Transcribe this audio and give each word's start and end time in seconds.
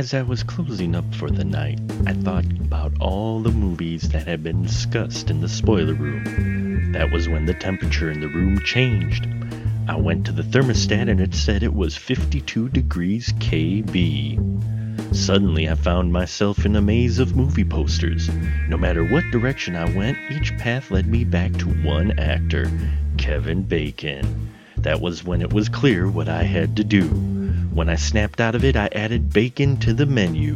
As 0.00 0.14
I 0.14 0.22
was 0.22 0.42
closing 0.42 0.94
up 0.94 1.14
for 1.14 1.30
the 1.30 1.44
night, 1.44 1.78
I 2.06 2.14
thought 2.14 2.46
about 2.64 2.94
all 3.00 3.42
the 3.42 3.50
movies 3.50 4.08
that 4.08 4.26
had 4.26 4.42
been 4.42 4.62
discussed 4.62 5.28
in 5.28 5.42
the 5.42 5.48
spoiler 5.48 5.92
room. 5.92 6.92
That 6.92 7.12
was 7.12 7.28
when 7.28 7.44
the 7.44 7.52
temperature 7.52 8.10
in 8.10 8.20
the 8.20 8.28
room 8.28 8.58
changed. 8.60 9.28
I 9.86 9.96
went 9.96 10.24
to 10.24 10.32
the 10.32 10.42
thermostat 10.42 11.10
and 11.10 11.20
it 11.20 11.34
said 11.34 11.62
it 11.62 11.74
was 11.74 11.98
52 11.98 12.70
degrees 12.70 13.34
KB. 13.40 15.14
Suddenly, 15.14 15.68
I 15.68 15.74
found 15.74 16.14
myself 16.14 16.64
in 16.64 16.76
a 16.76 16.80
maze 16.80 17.18
of 17.18 17.36
movie 17.36 17.62
posters. 17.62 18.30
No 18.70 18.78
matter 18.78 19.04
what 19.04 19.30
direction 19.30 19.76
I 19.76 19.94
went, 19.94 20.16
each 20.30 20.56
path 20.56 20.90
led 20.90 21.08
me 21.08 21.24
back 21.24 21.52
to 21.58 21.66
one 21.68 22.18
actor 22.18 22.70
Kevin 23.18 23.64
Bacon. 23.64 24.50
That 24.78 25.02
was 25.02 25.24
when 25.24 25.42
it 25.42 25.52
was 25.52 25.68
clear 25.68 26.10
what 26.10 26.30
I 26.30 26.44
had 26.44 26.74
to 26.78 26.84
do. 26.84 27.39
When 27.72 27.88
I 27.88 27.94
snapped 27.94 28.40
out 28.40 28.56
of 28.56 28.64
it, 28.64 28.76
I 28.76 28.88
added 28.92 29.32
bacon 29.32 29.76
to 29.78 29.94
the 29.94 30.06
menu. 30.06 30.54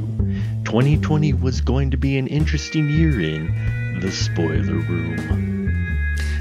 2020 0.65 1.33
was 1.35 1.61
going 1.61 1.93
to 1.93 1.97
be 1.97 2.19
an 2.19 2.27
interesting 2.27 2.91
year 2.91 3.21
in 3.21 4.01
the 4.01 4.11
spoiler 4.11 4.75
room. 4.75 5.54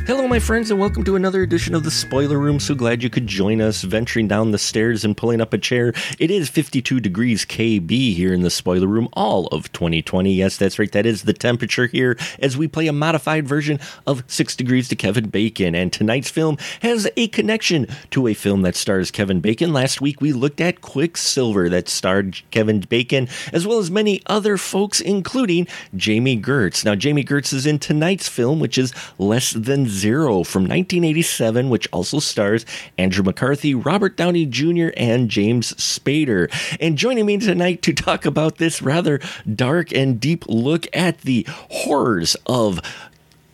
Hello, 0.06 0.28
my 0.28 0.38
friends, 0.38 0.70
and 0.70 0.78
welcome 0.82 1.06
to 1.06 1.16
another 1.16 1.44
edition 1.44 1.74
of 1.74 1.84
the 1.84 1.90
Spoiler 1.90 2.38
Room. 2.38 2.60
So 2.60 2.76
glad 2.76 3.02
you 3.02 3.10
could 3.10 3.26
join 3.26 3.62
us 3.62 3.84
venturing 3.84 4.28
down 4.28 4.52
the 4.52 4.58
stairs 4.58 5.06
and 5.06 5.16
pulling 5.16 5.40
up 5.40 5.54
a 5.54 5.58
chair. 5.58 5.94
It 6.20 6.30
is 6.30 6.50
52 6.50 7.00
degrees 7.00 7.46
KB 7.46 8.14
here 8.14 8.34
in 8.34 8.42
the 8.42 8.50
Spoiler 8.50 8.88
Room, 8.88 9.08
all 9.14 9.48
of 9.48 9.72
2020. 9.72 10.34
Yes, 10.34 10.58
that's 10.58 10.78
right, 10.78 10.92
that 10.92 11.06
is 11.06 11.22
the 11.22 11.32
temperature 11.32 11.88
here 11.88 12.18
as 12.40 12.58
we 12.58 12.68
play 12.68 12.88
a 12.88 12.94
modified 12.94 13.48
version 13.48 13.80
of 14.06 14.26
6 14.28 14.58
Degrees 14.58 14.90
to 14.90 14.98
Kevin 14.98 15.30
Bacon. 15.30 15.74
And 15.74 15.94
tonight's 15.94 16.30
film 16.30 16.58
has 16.82 17.10
a 17.16 17.30
connection 17.30 17.88
to 18.12 18.28
a 18.28 18.34
film 18.34 18.64
that 18.64 18.76
stars 18.76 19.10
Kevin 19.10 19.40
Bacon. 19.40 19.72
Last 19.72 20.02
week 20.02 20.20
we 20.20 20.34
looked 20.34 20.60
at 20.60 20.82
Quicksilver 20.82 21.70
that 21.70 21.88
starred 21.88 22.42
Kevin 22.52 22.82
Bacon, 22.82 23.30
as 23.54 23.66
well 23.66 23.80
as 23.80 23.90
many 23.90 24.22
other 24.26 24.58
folks, 24.58 25.00
including 25.00 25.66
Jami 25.96 26.38
Gertz. 26.38 26.84
Now, 26.84 26.94
Jami 26.94 27.24
Gertz 27.24 27.54
is 27.54 27.66
in 27.66 27.80
tonight's 27.80 28.28
film, 28.28 28.60
which 28.60 28.78
is 28.78 28.94
Less 29.18 29.54
Than 29.54 29.93
Zero 29.94 30.44
from 30.44 30.64
1987, 30.64 31.70
which 31.70 31.88
also 31.92 32.20
stars 32.20 32.66
Andrew 32.98 33.24
McCarthy, 33.24 33.76
Robert 33.76 34.18
Downey 34.18 34.46
Jr., 34.46 34.90
and 34.98 35.30
James 35.30 35.74
Spader. 35.74 36.52
And 36.80 36.98
joining 36.98 37.26
me 37.26 37.38
tonight 37.38 37.82
to 37.84 37.94
talk 37.94 38.26
about 38.26 38.58
this 38.58 38.82
rather 38.82 39.20
dark 39.56 39.94
and 39.94 40.20
deep 40.20 40.46
look 40.48 40.88
at 40.94 41.22
the 41.22 41.46
horrors 41.48 42.36
of 42.46 42.82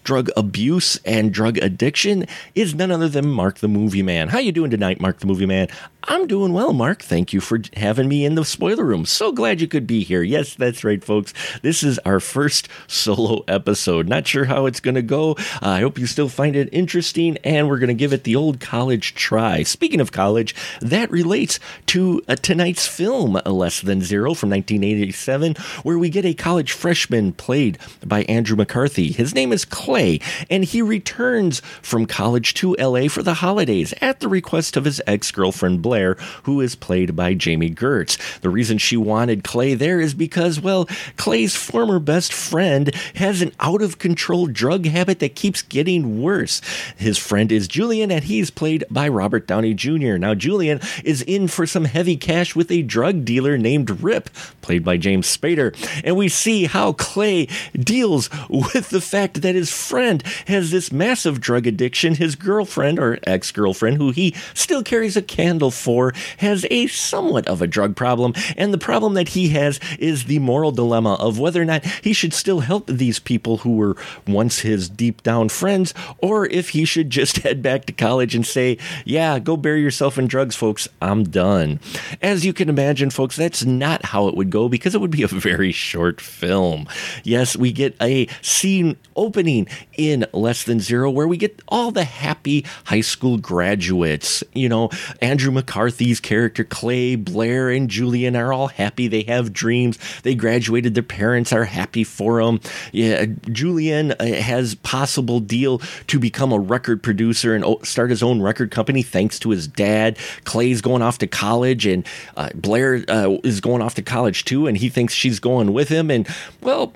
drug 0.09 0.29
abuse 0.35 0.99
and 1.05 1.31
drug 1.31 1.59
addiction 1.59 2.25
is 2.55 2.73
none 2.73 2.89
other 2.89 3.07
than 3.07 3.29
Mark 3.29 3.59
the 3.59 3.67
Movie 3.67 4.01
Man. 4.01 4.29
How 4.29 4.39
you 4.39 4.51
doing 4.51 4.71
tonight, 4.71 4.99
Mark 4.99 5.19
the 5.19 5.27
Movie 5.27 5.45
Man? 5.45 5.67
I'm 6.03 6.27
doing 6.27 6.53
well, 6.53 6.71
Mark. 6.71 7.03
Thank 7.03 7.33
you 7.33 7.41
for 7.41 7.59
having 7.75 8.07
me 8.07 8.23
in 8.23 8.35
the 8.35 8.45
spoiler 8.45 8.85
room. 8.85 9.05
So 9.05 9.33
glad 9.33 9.59
you 9.59 9.67
could 9.67 9.85
be 9.85 10.01
here. 10.03 10.23
Yes, 10.23 10.55
that's 10.55 10.85
right, 10.85 11.03
folks. 11.03 11.33
This 11.61 11.83
is 11.83 11.99
our 11.99 12.21
first 12.21 12.69
solo 12.87 13.43
episode. 13.49 14.07
Not 14.07 14.25
sure 14.25 14.45
how 14.45 14.65
it's 14.65 14.79
going 14.79 14.95
to 14.95 15.01
go. 15.01 15.33
Uh, 15.61 15.67
I 15.67 15.81
hope 15.81 15.99
you 15.99 16.07
still 16.07 16.29
find 16.29 16.55
it 16.55 16.69
interesting, 16.71 17.37
and 17.43 17.67
we're 17.67 17.79
going 17.79 17.89
to 17.89 17.93
give 17.93 18.13
it 18.13 18.23
the 18.23 18.37
old 18.37 18.61
college 18.61 19.13
try. 19.13 19.63
Speaking 19.63 19.99
of 19.99 20.13
college, 20.13 20.55
that 20.79 21.11
relates 21.11 21.59
to 21.87 22.21
uh, 22.29 22.37
tonight's 22.37 22.87
film, 22.87 23.33
Less 23.45 23.81
Than 23.81 24.01
Zero 24.01 24.33
from 24.33 24.51
1987, 24.51 25.55
where 25.83 25.99
we 25.99 26.09
get 26.09 26.25
a 26.25 26.33
college 26.33 26.71
freshman 26.71 27.33
played 27.33 27.77
by 28.05 28.23
Andrew 28.23 28.55
McCarthy. 28.55 29.11
His 29.11 29.35
name 29.35 29.51
is 29.51 29.65
Clay, 29.65 30.21
and 30.49 30.63
he 30.63 30.81
returns 30.81 31.59
from 31.81 32.05
college 32.05 32.53
to 32.55 32.73
LA 32.79 33.09
for 33.09 33.21
the 33.21 33.35
holidays 33.35 33.93
at 33.99 34.21
the 34.21 34.29
request 34.29 34.77
of 34.77 34.85
his 34.85 35.01
ex 35.05 35.29
girlfriend, 35.31 35.81
Blair, 35.89 36.17
who 36.43 36.61
is 36.61 36.75
played 36.75 37.15
by 37.15 37.33
Jami 37.33 37.71
Gertz. 37.71 38.15
The 38.41 38.51
reason 38.51 38.77
she 38.77 38.95
wanted 38.95 39.43
Clay 39.43 39.73
there 39.73 39.99
is 39.99 40.13
because, 40.13 40.59
well, 40.59 40.87
Clay's 41.17 41.55
former 41.55 41.97
best 41.97 42.31
friend 42.31 42.93
has 43.15 43.41
an 43.41 43.53
out 43.59 43.81
of 43.81 43.97
control 43.97 44.45
drug 44.45 44.85
habit 44.85 45.17
that 45.17 45.33
keeps 45.33 45.63
getting 45.63 46.21
worse. 46.21 46.61
His 46.95 47.17
friend 47.17 47.51
is 47.51 47.67
Julian, 47.67 48.11
and 48.11 48.23
he's 48.23 48.51
played 48.51 48.83
by 48.91 49.07
Robert 49.07 49.47
Downey 49.47 49.73
Jr. 49.73 50.17
Now, 50.17 50.35
Julian 50.35 50.79
is 51.03 51.23
in 51.23 51.47
for 51.47 51.65
some 51.65 51.85
heavy 51.85 52.15
cash 52.15 52.55
with 52.55 52.69
a 52.69 52.83
drug 52.83 53.25
dealer 53.25 53.57
named 53.57 54.03
Rip, 54.03 54.29
played 54.61 54.85
by 54.85 54.97
James 54.97 55.25
Spader. 55.25 55.75
And 56.03 56.15
we 56.15 56.29
see 56.29 56.65
how 56.65 56.93
Clay 56.93 57.47
deals 57.73 58.29
with 58.47 58.91
the 58.91 59.01
fact 59.01 59.41
that 59.41 59.55
his 59.55 59.71
friend 59.71 60.21
has 60.45 60.69
this 60.69 60.91
massive 60.91 61.41
drug 61.41 61.65
addiction. 61.65 62.13
His 62.13 62.35
girlfriend, 62.35 62.99
or 62.99 63.17
ex 63.23 63.51
girlfriend, 63.51 63.97
who 63.97 64.11
he 64.11 64.35
still 64.53 64.83
carries 64.83 65.17
a 65.17 65.23
candle 65.23 65.71
for 65.79 66.13
has 66.37 66.65
a 66.69 66.87
somewhat 66.87 67.47
of 67.47 67.61
a 67.61 67.67
drug 67.67 67.95
problem. 67.95 68.33
And 68.57 68.73
the 68.73 68.77
problem 68.77 69.13
that 69.15 69.29
he 69.29 69.49
has 69.49 69.79
is 69.97 70.25
the 70.25 70.39
moral 70.39 70.71
dilemma 70.71 71.15
of 71.15 71.39
whether 71.39 71.61
or 71.61 71.65
not 71.65 71.85
he 71.85 72.13
should 72.13 72.33
still 72.33 72.59
help 72.59 72.87
these 72.87 73.19
people 73.19 73.57
who 73.57 73.75
were 73.75 73.95
once 74.27 74.59
his 74.59 74.89
deep 74.89 75.23
down 75.23 75.49
friends, 75.49 75.93
or 76.19 76.45
if 76.47 76.69
he 76.69 76.85
should 76.85 77.09
just 77.09 77.37
head 77.43 77.61
back 77.61 77.85
to 77.85 77.93
college 77.93 78.35
and 78.35 78.45
say, 78.45 78.77
Yeah, 79.05 79.39
go 79.39 79.57
bury 79.57 79.81
yourself 79.81 80.17
in 80.17 80.27
drugs, 80.27 80.55
folks. 80.55 80.87
I'm 81.01 81.23
done. 81.23 81.79
As 82.21 82.45
you 82.45 82.53
can 82.53 82.69
imagine, 82.69 83.09
folks, 83.09 83.35
that's 83.35 83.63
not 83.65 84.05
how 84.05 84.27
it 84.27 84.35
would 84.35 84.49
go 84.49 84.69
because 84.69 84.95
it 84.95 85.01
would 85.01 85.11
be 85.11 85.23
a 85.23 85.27
very 85.27 85.71
short 85.71 86.21
film. 86.21 86.87
Yes, 87.23 87.55
we 87.55 87.71
get 87.71 87.95
a 88.01 88.27
scene 88.41 88.97
opening 89.15 89.67
in 89.97 90.25
Less 90.33 90.63
Than 90.63 90.79
Zero 90.79 91.09
where 91.09 91.27
we 91.27 91.37
get 91.37 91.61
all 91.67 91.91
the 91.91 92.03
happy 92.03 92.65
high 92.85 93.01
school 93.01 93.37
graduates. 93.37 94.43
You 94.53 94.69
know, 94.69 94.89
Andrew 95.21 95.51
McCarthy's 95.69 96.19
character, 96.19 96.63
Clay, 96.63 97.15
Blair, 97.15 97.69
and 97.69 97.91
Julian 97.91 98.35
are 98.35 98.51
all 98.51 98.69
happy. 98.69 99.07
They 99.07 99.21
have 99.23 99.53
dreams. 99.53 99.99
They 100.23 100.33
graduated. 100.33 100.95
Their 100.95 101.03
parents 101.03 101.53
are 101.53 101.65
happy 101.65 102.03
for 102.03 102.43
them. 102.43 102.59
Yeah, 102.91 103.27
Julian 103.51 104.13
uh, 104.13 104.25
has 104.41 104.73
possible 104.73 105.39
deal 105.39 105.77
to 106.07 106.17
become 106.17 106.51
a 106.51 106.57
record 106.57 107.03
producer 107.03 107.53
and 107.53 107.63
start 107.83 108.09
his 108.09 108.23
own 108.23 108.41
record 108.41 108.71
company 108.71 109.03
thanks 109.03 109.37
to 109.39 109.51
his 109.51 109.67
dad. 109.67 110.17
Clay's 110.43 110.81
going 110.81 111.03
off 111.03 111.19
to 111.19 111.27
college, 111.27 111.85
and 111.85 112.03
uh, 112.35 112.49
Blair 112.55 113.05
uh, 113.07 113.37
is 113.43 113.61
going 113.61 113.83
off 113.83 113.93
to 113.93 114.01
college 114.01 114.45
too, 114.45 114.65
and 114.65 114.75
he 114.75 114.89
thinks 114.89 115.13
she's 115.13 115.39
going 115.39 115.71
with 115.71 115.89
him. 115.89 116.09
And 116.09 116.27
well, 116.61 116.93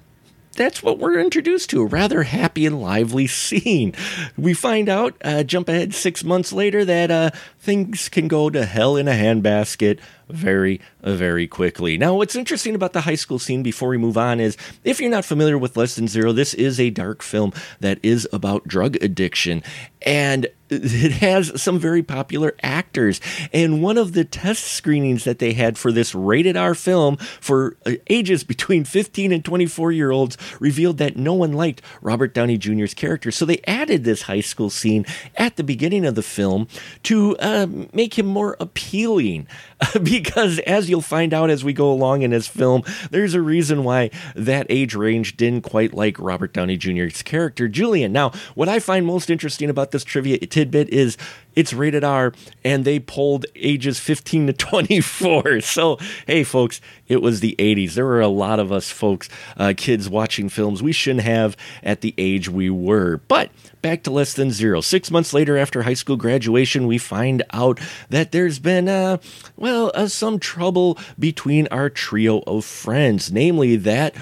that's 0.55 0.81
what 0.81 0.99
we're 0.99 1.19
introduced 1.19 1.69
to 1.71 1.81
a 1.81 1.85
rather 1.85 2.23
happy 2.23 2.65
and 2.65 2.81
lively 2.81 3.27
scene. 3.27 3.93
We 4.37 4.53
find 4.53 4.89
out, 4.89 5.15
uh, 5.23 5.43
jump 5.43 5.69
ahead 5.69 5.93
six 5.93 6.23
months 6.23 6.53
later, 6.53 6.85
that 6.85 7.11
uh, 7.11 7.31
things 7.59 8.09
can 8.09 8.27
go 8.27 8.49
to 8.49 8.65
hell 8.65 8.95
in 8.95 9.07
a 9.07 9.11
handbasket 9.11 9.99
very, 10.33 10.81
very 11.01 11.47
quickly. 11.47 11.97
Now, 11.97 12.15
what's 12.15 12.35
interesting 12.35 12.75
about 12.75 12.93
the 12.93 13.01
high 13.01 13.15
school 13.15 13.39
scene 13.39 13.63
before 13.63 13.89
we 13.89 13.97
move 13.97 14.17
on 14.17 14.39
is 14.39 14.57
if 14.83 14.99
you're 14.99 15.09
not 15.09 15.25
familiar 15.25 15.57
with 15.57 15.77
Less 15.77 15.95
Than 15.95 16.07
Zero, 16.07 16.31
this 16.31 16.53
is 16.53 16.79
a 16.79 16.89
dark 16.89 17.21
film 17.21 17.53
that 17.79 17.99
is 18.01 18.27
about 18.33 18.67
drug 18.67 18.95
addiction. 19.01 19.61
And 20.01 20.47
it 20.69 21.11
has 21.13 21.61
some 21.61 21.79
very 21.79 22.03
popular 22.03 22.55
actors. 22.63 23.21
And 23.51 23.81
one 23.81 23.97
of 23.97 24.13
the 24.13 24.25
test 24.25 24.63
screenings 24.63 25.23
that 25.23 25.39
they 25.39 25.53
had 25.53 25.77
for 25.77 25.91
this 25.91 26.15
rated 26.15 26.57
R 26.57 26.73
film 26.73 27.17
for 27.17 27.77
uh, 27.85 27.93
ages 28.07 28.43
between 28.43 28.83
15 28.83 29.31
and 29.31 29.45
24 29.45 29.91
year 29.91 30.11
olds 30.11 30.37
revealed 30.59 30.97
that 30.97 31.17
no 31.17 31.33
one 31.33 31.53
liked 31.53 31.81
Robert 32.01 32.33
Downey 32.33 32.57
Jr.'s 32.57 32.93
character. 32.93 33.31
So 33.31 33.45
they 33.45 33.61
added 33.67 34.03
this 34.03 34.23
high 34.23 34.41
school 34.41 34.69
scene 34.69 35.05
at 35.35 35.55
the 35.55 35.63
beginning 35.63 36.05
of 36.05 36.15
the 36.15 36.23
film 36.23 36.67
to 37.03 37.37
uh, 37.37 37.67
make 37.93 38.17
him 38.17 38.25
more 38.25 38.57
appealing. 38.59 39.47
because 40.03 40.59
as 40.59 40.89
you'll 40.89 41.01
find 41.01 41.33
out 41.33 41.49
as 41.49 41.63
we 41.63 41.73
go 41.73 41.91
along 41.91 42.21
in 42.21 42.31
this 42.31 42.47
film, 42.47 42.83
there's 43.11 43.33
a 43.33 43.41
reason 43.41 43.83
why 43.83 44.09
that 44.35 44.65
age 44.69 44.95
range 44.95 45.37
didn't 45.37 45.61
quite 45.61 45.93
like 45.93 46.19
Robert 46.19 46.53
Downey 46.53 46.77
Jr.'s 46.77 47.21
character, 47.21 47.67
Julian. 47.67 48.11
Now, 48.11 48.31
what 48.55 48.69
I 48.69 48.79
find 48.79 49.05
most 49.05 49.29
interesting 49.29 49.69
about 49.69 49.91
this 49.91 50.03
trivia 50.03 50.37
tidbit 50.37 50.89
is 50.89 51.17
it's 51.55 51.73
rated 51.73 52.03
R 52.03 52.33
and 52.63 52.85
they 52.85 52.99
pulled 52.99 53.45
ages 53.55 53.99
15 53.99 54.47
to 54.47 54.53
24. 54.53 55.61
So, 55.73 55.97
hey, 56.27 56.43
folks, 56.43 56.81
it 57.07 57.21
was 57.21 57.39
the 57.39 57.55
80s. 57.57 57.93
There 57.93 58.05
were 58.05 58.21
a 58.21 58.27
lot 58.27 58.59
of 58.59 58.71
us 58.71 58.91
folks, 58.91 59.27
uh, 59.57 59.73
kids 59.75 60.09
watching 60.09 60.49
films 60.49 60.83
we 60.83 60.91
shouldn't 60.91 61.25
have 61.25 61.57
at 61.81 62.01
the 62.01 62.13
age 62.17 62.49
we 62.49 62.69
were. 62.69 63.17
But 63.27 63.49
back 63.81 64.03
to 64.03 64.11
less 64.11 64.33
than 64.33 64.51
zero. 64.51 64.81
Six 64.81 65.09
months 65.11 65.33
later, 65.33 65.57
after 65.57 65.83
high 65.83 65.93
school 65.93 66.15
graduation, 66.15 66.87
we 66.87 66.97
find 66.97 67.43
out 67.51 67.79
that 68.09 68.31
there's 68.31 68.59
been, 68.59 68.87
uh, 68.87 69.17
well, 69.55 69.91
uh, 69.93 70.07
some 70.07 70.39
trouble 70.39 70.97
between 71.17 71.67
our 71.67 71.89
trio 71.89 72.39
of 72.47 72.65
friends, 72.65 73.31
namely 73.31 73.75
that. 73.77 74.15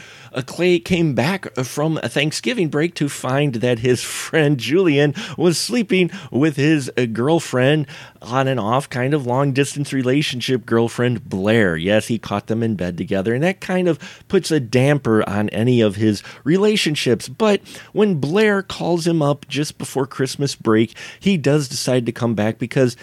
Clay 0.45 0.79
came 0.79 1.13
back 1.13 1.53
from 1.55 1.97
a 2.01 2.09
Thanksgiving 2.09 2.69
break 2.69 2.95
to 2.95 3.09
find 3.09 3.55
that 3.55 3.79
his 3.79 4.01
friend 4.01 4.57
Julian 4.57 5.13
was 5.37 5.57
sleeping 5.57 6.09
with 6.31 6.55
his 6.55 6.89
girlfriend 7.11 7.87
on 8.21 8.47
and 8.47 8.59
off, 8.59 8.89
kind 8.89 9.13
of 9.13 9.25
long 9.25 9.51
distance 9.51 9.91
relationship 9.91 10.65
girlfriend 10.65 11.27
Blair. 11.27 11.75
Yes, 11.75 12.07
he 12.07 12.17
caught 12.17 12.47
them 12.47 12.63
in 12.63 12.75
bed 12.75 12.97
together, 12.97 13.33
and 13.33 13.43
that 13.43 13.59
kind 13.59 13.87
of 13.87 13.99
puts 14.27 14.51
a 14.51 14.59
damper 14.59 15.27
on 15.27 15.49
any 15.49 15.81
of 15.81 15.95
his 15.95 16.23
relationships. 16.43 17.27
But 17.27 17.61
when 17.91 18.19
Blair 18.19 18.61
calls 18.61 19.05
him 19.05 19.21
up 19.21 19.47
just 19.47 19.77
before 19.77 20.07
Christmas 20.07 20.55
break, 20.55 20.95
he 21.19 21.37
does 21.37 21.67
decide 21.67 22.05
to 22.05 22.11
come 22.11 22.35
back 22.35 22.57
because 22.57 22.95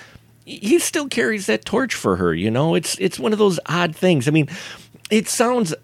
he 0.49 0.79
still 0.79 1.09
carries 1.09 1.47
that 1.47 1.67
torch 1.67 1.95
for 1.95 2.17
her. 2.17 2.35
You 2.35 2.51
know, 2.51 2.75
it's 2.75 2.97
it's 2.99 3.19
one 3.19 3.35
of 3.35 3.39
those 3.39 3.61
odd 3.67 3.95
things. 3.95 4.27
I 4.27 4.31
mean, 4.31 4.49
it 5.11 5.29
sounds 5.29 5.75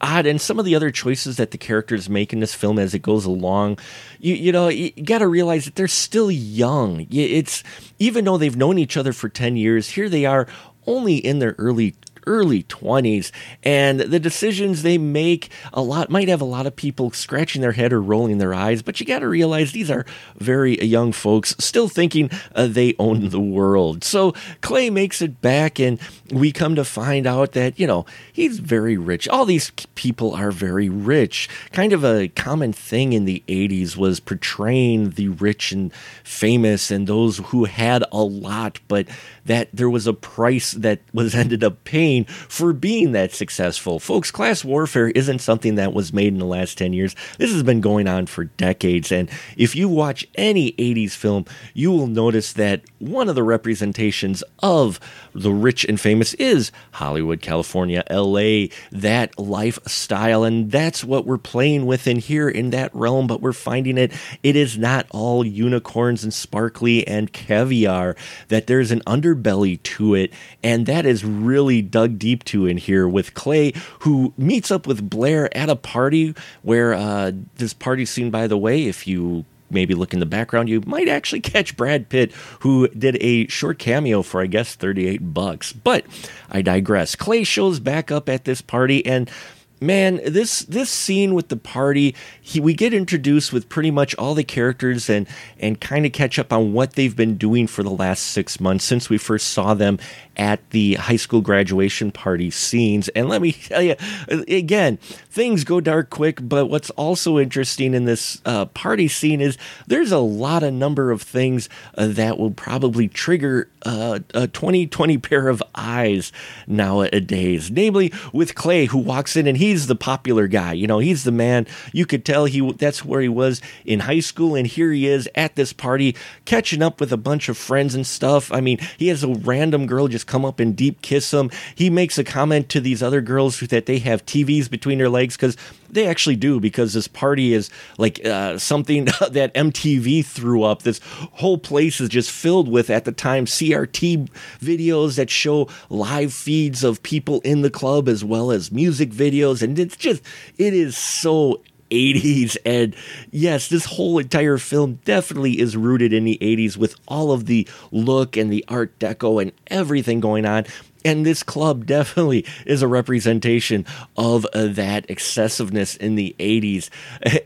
odd, 0.00 0.26
and 0.26 0.40
some 0.40 0.58
of 0.58 0.64
the 0.64 0.74
other 0.74 0.90
choices 0.90 1.36
that 1.36 1.50
the 1.50 1.58
characters 1.58 2.08
make 2.08 2.32
in 2.32 2.40
this 2.40 2.54
film 2.54 2.78
as 2.78 2.94
it 2.94 3.02
goes 3.02 3.24
along, 3.24 3.78
you, 4.20 4.34
you 4.34 4.52
know, 4.52 4.68
you 4.68 4.90
got 5.04 5.18
to 5.18 5.28
realize 5.28 5.64
that 5.64 5.74
they're 5.74 5.88
still 5.88 6.30
young. 6.30 7.06
It's 7.10 7.62
even 7.98 8.24
though 8.24 8.38
they've 8.38 8.56
known 8.56 8.78
each 8.78 8.96
other 8.96 9.12
for 9.12 9.28
ten 9.28 9.56
years, 9.56 9.90
here 9.90 10.08
they 10.08 10.26
are 10.26 10.46
only 10.86 11.16
in 11.16 11.38
their 11.38 11.54
early 11.58 11.94
early 12.28 12.62
20s 12.64 13.32
and 13.62 14.00
the 14.00 14.20
decisions 14.20 14.82
they 14.82 14.98
make 14.98 15.50
a 15.72 15.80
lot 15.80 16.10
might 16.10 16.28
have 16.28 16.40
a 16.40 16.44
lot 16.44 16.66
of 16.66 16.76
people 16.76 17.10
scratching 17.10 17.62
their 17.62 17.72
head 17.72 17.92
or 17.92 18.00
rolling 18.00 18.38
their 18.38 18.54
eyes 18.54 18.82
but 18.82 19.00
you 19.00 19.06
got 19.06 19.20
to 19.20 19.28
realize 19.28 19.72
these 19.72 19.90
are 19.90 20.04
very 20.36 20.78
young 20.84 21.10
folks 21.10 21.56
still 21.58 21.88
thinking 21.88 22.30
uh, 22.54 22.66
they 22.66 22.94
own 22.98 23.30
the 23.30 23.40
world. 23.40 24.04
So 24.04 24.34
clay 24.60 24.90
makes 24.90 25.22
it 25.22 25.40
back 25.40 25.78
and 25.78 25.98
we 26.30 26.52
come 26.52 26.74
to 26.74 26.84
find 26.84 27.26
out 27.26 27.52
that 27.52 27.78
you 27.78 27.86
know 27.86 28.06
he's 28.32 28.58
very 28.58 28.96
rich. 28.96 29.28
All 29.28 29.44
these 29.44 29.70
people 29.94 30.34
are 30.34 30.50
very 30.50 30.88
rich. 30.88 31.48
Kind 31.72 31.92
of 31.92 32.04
a 32.04 32.28
common 32.28 32.72
thing 32.72 33.12
in 33.12 33.24
the 33.24 33.42
80s 33.48 33.96
was 33.96 34.20
portraying 34.20 35.10
the 35.10 35.28
rich 35.28 35.72
and 35.72 35.92
famous 36.24 36.90
and 36.90 37.06
those 37.06 37.38
who 37.38 37.64
had 37.64 38.04
a 38.12 38.22
lot 38.22 38.80
but 38.88 39.06
that 39.44 39.68
there 39.72 39.90
was 39.90 40.06
a 40.06 40.12
price 40.12 40.72
that 40.72 41.00
was 41.12 41.34
ended 41.38 41.64
up 41.64 41.84
paying 41.84 42.17
for 42.24 42.72
being 42.72 43.12
that 43.12 43.32
successful. 43.32 43.98
Folks, 43.98 44.30
class 44.30 44.64
warfare 44.64 45.08
isn't 45.08 45.40
something 45.40 45.76
that 45.76 45.92
was 45.92 46.12
made 46.12 46.32
in 46.32 46.38
the 46.38 46.44
last 46.44 46.78
10 46.78 46.92
years. 46.92 47.14
This 47.38 47.52
has 47.52 47.62
been 47.62 47.80
going 47.80 48.08
on 48.08 48.26
for 48.26 48.44
decades. 48.44 49.12
And 49.12 49.30
if 49.56 49.74
you 49.74 49.88
watch 49.88 50.26
any 50.34 50.72
80s 50.72 51.12
film, 51.12 51.44
you 51.74 51.90
will 51.90 52.06
notice 52.06 52.52
that 52.54 52.82
one 52.98 53.28
of 53.28 53.34
the 53.34 53.42
representations 53.42 54.42
of 54.60 55.00
the 55.38 55.52
rich 55.52 55.84
and 55.84 56.00
famous 56.00 56.34
is 56.34 56.72
Hollywood, 56.92 57.40
California, 57.40 58.02
LA, 58.10 58.66
that 58.92 59.38
lifestyle. 59.38 60.44
And 60.44 60.70
that's 60.70 61.04
what 61.04 61.26
we're 61.26 61.38
playing 61.38 61.86
with 61.86 62.06
in 62.06 62.18
here 62.18 62.48
in 62.48 62.70
that 62.70 62.94
realm, 62.94 63.26
but 63.26 63.40
we're 63.40 63.52
finding 63.52 63.98
it. 63.98 64.12
It 64.42 64.56
is 64.56 64.78
not 64.78 65.06
all 65.10 65.44
unicorns 65.44 66.24
and 66.24 66.32
sparkly 66.32 67.06
and 67.06 67.32
caviar, 67.32 68.16
that 68.48 68.66
there's 68.66 68.90
an 68.90 69.00
underbelly 69.06 69.82
to 69.82 70.14
it. 70.14 70.32
And 70.62 70.86
that 70.86 71.06
is 71.06 71.24
really 71.24 71.82
dug 71.82 72.18
deep 72.18 72.44
to 72.44 72.66
in 72.66 72.76
here 72.76 73.08
with 73.08 73.34
Clay, 73.34 73.72
who 74.00 74.32
meets 74.36 74.70
up 74.70 74.86
with 74.86 75.08
Blair 75.08 75.54
at 75.56 75.68
a 75.68 75.76
party 75.76 76.34
where 76.62 76.94
uh, 76.94 77.32
this 77.56 77.72
party 77.72 78.04
scene, 78.04 78.30
by 78.30 78.46
the 78.46 78.58
way, 78.58 78.86
if 78.86 79.06
you 79.06 79.44
maybe 79.70 79.94
look 79.94 80.12
in 80.12 80.20
the 80.20 80.26
background, 80.26 80.68
you 80.68 80.82
might 80.86 81.08
actually 81.08 81.40
catch 81.40 81.76
Brad 81.76 82.08
Pitt, 82.08 82.32
who 82.60 82.88
did 82.88 83.16
a 83.20 83.46
short 83.48 83.78
cameo 83.78 84.22
for, 84.22 84.40
I 84.40 84.46
guess, 84.46 84.74
38 84.74 85.34
bucks. 85.34 85.72
But 85.72 86.04
I 86.50 86.62
digress. 86.62 87.14
Clay 87.14 87.44
shows 87.44 87.80
back 87.80 88.10
up 88.10 88.28
at 88.28 88.44
this 88.44 88.60
party 88.60 89.04
and 89.04 89.30
man 89.80 90.20
this 90.26 90.60
this 90.60 90.90
scene 90.90 91.34
with 91.34 91.48
the 91.48 91.56
party 91.56 92.14
he, 92.40 92.58
we 92.58 92.74
get 92.74 92.92
introduced 92.92 93.52
with 93.52 93.68
pretty 93.68 93.90
much 93.90 94.14
all 94.16 94.34
the 94.34 94.44
characters 94.44 95.08
and 95.08 95.26
and 95.58 95.80
kind 95.80 96.04
of 96.04 96.12
catch 96.12 96.38
up 96.38 96.52
on 96.52 96.72
what 96.72 96.94
they've 96.94 97.16
been 97.16 97.36
doing 97.36 97.66
for 97.66 97.82
the 97.82 97.90
last 97.90 98.20
six 98.22 98.58
months 98.60 98.84
since 98.84 99.08
we 99.08 99.18
first 99.18 99.48
saw 99.48 99.74
them 99.74 99.98
at 100.36 100.70
the 100.70 100.94
high 100.94 101.16
school 101.16 101.40
graduation 101.40 102.12
party 102.12 102.50
scenes. 102.50 103.08
And 103.08 103.28
let 103.28 103.42
me 103.42 103.52
tell 103.52 103.82
you 103.82 103.96
again 104.28 104.96
things 105.30 105.64
go 105.64 105.80
dark 105.80 106.10
quick 106.10 106.38
but 106.42 106.66
what's 106.66 106.90
also 106.90 107.38
interesting 107.38 107.94
in 107.94 108.04
this 108.04 108.40
uh, 108.44 108.66
party 108.66 109.08
scene 109.08 109.40
is 109.40 109.56
there's 109.86 110.12
a 110.12 110.18
lot 110.18 110.62
of 110.62 110.72
number 110.72 111.10
of 111.10 111.22
things 111.22 111.68
uh, 111.96 112.06
that 112.08 112.38
will 112.38 112.50
probably 112.50 113.08
trigger 113.08 113.68
uh, 113.82 114.18
a 114.34 114.48
2020 114.48 115.18
pair 115.18 115.48
of 115.48 115.62
eyes 115.74 116.32
nowadays. 116.66 117.70
Namely 117.70 118.12
with 118.32 118.54
clay 118.54 118.86
who 118.86 118.98
walks 118.98 119.36
in 119.36 119.46
and 119.46 119.56
he 119.56 119.67
he's 119.68 119.86
the 119.86 119.96
popular 119.96 120.48
guy. 120.48 120.72
You 120.72 120.86
know, 120.86 120.98
he's 120.98 121.24
the 121.24 121.32
man. 121.32 121.66
You 121.92 122.06
could 122.06 122.24
tell 122.24 122.46
he 122.46 122.72
that's 122.72 123.04
where 123.04 123.20
he 123.20 123.28
was 123.28 123.60
in 123.84 124.00
high 124.00 124.20
school, 124.20 124.54
and 124.54 124.66
here 124.66 124.92
he 124.92 125.06
is 125.06 125.28
at 125.34 125.54
this 125.56 125.72
party, 125.72 126.16
catching 126.44 126.82
up 126.82 127.00
with 127.00 127.12
a 127.12 127.16
bunch 127.16 127.48
of 127.48 127.56
friends 127.56 127.94
and 127.94 128.06
stuff. 128.06 128.50
I 128.52 128.60
mean, 128.60 128.78
he 128.96 129.08
has 129.08 129.22
a 129.22 129.28
random 129.28 129.86
girl 129.86 130.08
just 130.08 130.26
come 130.26 130.44
up 130.44 130.60
and 130.60 130.76
deep 130.76 131.02
kiss 131.02 131.32
him. 131.32 131.50
He 131.74 131.90
makes 131.90 132.18
a 132.18 132.24
comment 132.24 132.68
to 132.70 132.80
these 132.80 133.02
other 133.02 133.20
girls 133.20 133.60
that 133.60 133.86
they 133.86 133.98
have 133.98 134.24
TVs 134.24 134.70
between 134.70 134.98
their 134.98 135.08
legs 135.08 135.36
because 135.36 135.56
they 135.90 136.06
actually 136.06 136.36
do 136.36 136.60
because 136.60 136.92
this 136.92 137.08
party 137.08 137.52
is 137.52 137.70
like 137.96 138.24
uh, 138.24 138.58
something 138.58 139.04
that 139.30 139.52
MTV 139.54 140.24
threw 140.24 140.62
up. 140.62 140.82
This 140.82 141.00
whole 141.32 141.58
place 141.58 142.00
is 142.00 142.08
just 142.08 142.30
filled 142.30 142.68
with, 142.68 142.90
at 142.90 143.04
the 143.04 143.12
time, 143.12 143.46
CRT 143.46 144.28
videos 144.60 145.16
that 145.16 145.30
show 145.30 145.68
live 145.88 146.32
feeds 146.32 146.84
of 146.84 147.02
people 147.02 147.40
in 147.40 147.62
the 147.62 147.70
club 147.70 148.08
as 148.08 148.24
well 148.24 148.50
as 148.50 148.72
music 148.72 149.10
videos. 149.10 149.62
And 149.62 149.78
it's 149.78 149.96
just, 149.96 150.22
it 150.56 150.74
is 150.74 150.96
so 150.96 151.60
80s. 151.90 152.56
And 152.64 152.94
yes, 153.30 153.68
this 153.68 153.84
whole 153.84 154.18
entire 154.18 154.58
film 154.58 155.00
definitely 155.04 155.58
is 155.58 155.76
rooted 155.76 156.12
in 156.12 156.24
the 156.24 156.38
80s 156.40 156.76
with 156.76 156.96
all 157.06 157.32
of 157.32 157.46
the 157.46 157.66
look 157.90 158.36
and 158.36 158.52
the 158.52 158.64
art 158.68 158.98
deco 158.98 159.40
and 159.40 159.52
everything 159.68 160.20
going 160.20 160.44
on. 160.44 160.66
And 161.04 161.24
this 161.24 161.42
club 161.42 161.86
definitely 161.98 162.44
is 162.66 162.82
a 162.82 162.88
representation 162.88 163.86
of 164.16 164.46
uh, 164.46 164.66
that 164.68 165.08
excessiveness 165.08 165.96
in 165.96 166.14
the 166.14 166.34
80s 166.38 166.90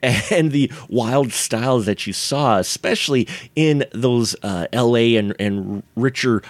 and 0.30 0.52
the 0.52 0.70
wild 0.88 1.32
styles 1.32 1.86
that 1.86 2.06
you 2.06 2.12
saw, 2.12 2.58
especially 2.58 3.28
in 3.54 3.84
those 3.92 4.36
uh, 4.42 4.66
LA 4.72 5.18
and, 5.18 5.34
and 5.38 5.82
richer 5.96 6.42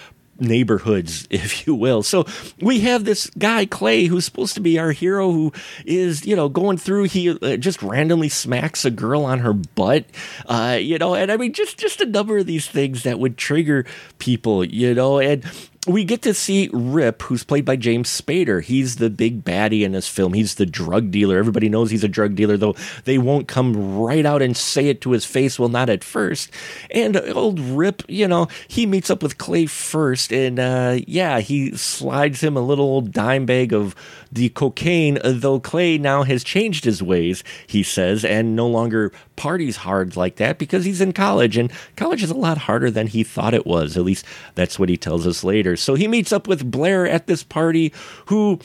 neighborhoods, 0.42 1.26
if 1.30 1.66
you 1.66 1.74
will. 1.74 2.02
So 2.02 2.26
we 2.60 2.80
have 2.80 3.04
this 3.04 3.30
guy, 3.38 3.66
Clay, 3.66 4.04
who's 4.04 4.24
supposed 4.24 4.54
to 4.54 4.60
be 4.60 4.78
our 4.78 4.92
hero, 4.92 5.30
who 5.30 5.52
is, 5.84 6.26
you 6.26 6.36
know, 6.36 6.48
going 6.48 6.76
through, 6.76 7.04
he 7.04 7.30
uh, 7.30 7.56
just 7.56 7.82
randomly 7.82 8.28
smacks 8.28 8.84
a 8.84 8.90
girl 8.90 9.24
on 9.24 9.40
her 9.40 9.52
butt, 9.52 10.04
uh, 10.46 10.78
you 10.80 10.98
know, 10.98 11.14
and 11.14 11.30
I 11.30 11.36
mean, 11.36 11.52
just, 11.52 11.78
just 11.78 12.00
a 12.00 12.06
number 12.06 12.38
of 12.38 12.46
these 12.46 12.66
things 12.68 13.04
that 13.04 13.18
would 13.18 13.36
trigger 13.36 13.86
people, 14.18 14.64
you 14.64 14.94
know, 14.94 15.18
and 15.18 15.44
we 15.88 16.04
get 16.04 16.22
to 16.22 16.32
see 16.32 16.70
Rip, 16.72 17.22
who's 17.22 17.42
played 17.42 17.64
by 17.64 17.74
James 17.74 18.08
Spader. 18.08 18.62
He's 18.62 18.96
the 18.96 19.10
big 19.10 19.42
baddie 19.42 19.82
in 19.82 19.90
this 19.90 20.06
film. 20.06 20.32
He's 20.32 20.54
the 20.54 20.66
drug 20.66 21.10
dealer. 21.10 21.38
Everybody 21.38 21.68
knows 21.68 21.90
he's 21.90 22.04
a 22.04 22.08
drug 22.08 22.36
dealer, 22.36 22.56
though 22.56 22.76
they 23.04 23.18
won't 23.18 23.48
come 23.48 23.98
right 23.98 24.24
out 24.24 24.42
and 24.42 24.56
say 24.56 24.88
it 24.88 25.00
to 25.00 25.10
his 25.10 25.24
face. 25.24 25.58
Well, 25.58 25.68
not 25.68 25.90
at 25.90 26.04
first. 26.04 26.50
And 26.92 27.16
old 27.16 27.58
Rip, 27.58 28.04
you 28.08 28.28
know, 28.28 28.46
he 28.68 28.86
meets 28.86 29.10
up 29.10 29.24
with 29.24 29.38
Clay 29.38 29.66
first, 29.66 30.32
and 30.32 30.60
uh, 30.60 30.98
yeah, 31.08 31.40
he 31.40 31.76
slides 31.76 32.42
him 32.42 32.56
a 32.56 32.60
little 32.60 33.00
dime 33.00 33.44
bag 33.44 33.72
of 33.72 33.96
the 34.30 34.50
cocaine, 34.50 35.18
though 35.24 35.58
Clay 35.58 35.98
now 35.98 36.22
has 36.22 36.44
changed 36.44 36.84
his 36.84 37.02
ways, 37.02 37.42
he 37.66 37.82
says, 37.82 38.24
and 38.24 38.54
no 38.54 38.68
longer 38.68 39.12
parties 39.36 39.76
hard 39.76 40.16
like 40.16 40.36
that 40.36 40.58
because 40.58 40.84
he's 40.84 41.00
in 41.00 41.12
college, 41.12 41.56
and 41.56 41.72
college 41.96 42.22
is 42.22 42.30
a 42.30 42.36
lot 42.36 42.58
harder 42.58 42.90
than 42.90 43.06
he 43.06 43.24
thought 43.24 43.54
it 43.54 43.66
was. 43.66 43.96
At 43.96 44.04
least 44.04 44.24
that's 44.54 44.78
what 44.78 44.88
he 44.88 44.96
tells 44.96 45.26
us 45.26 45.44
later. 45.44 45.76
So 45.76 45.94
he 45.94 46.08
meets 46.08 46.32
up 46.32 46.46
with 46.46 46.70
Blair 46.70 47.06
at 47.06 47.26
this 47.26 47.42
party, 47.42 47.92
who 48.26 48.58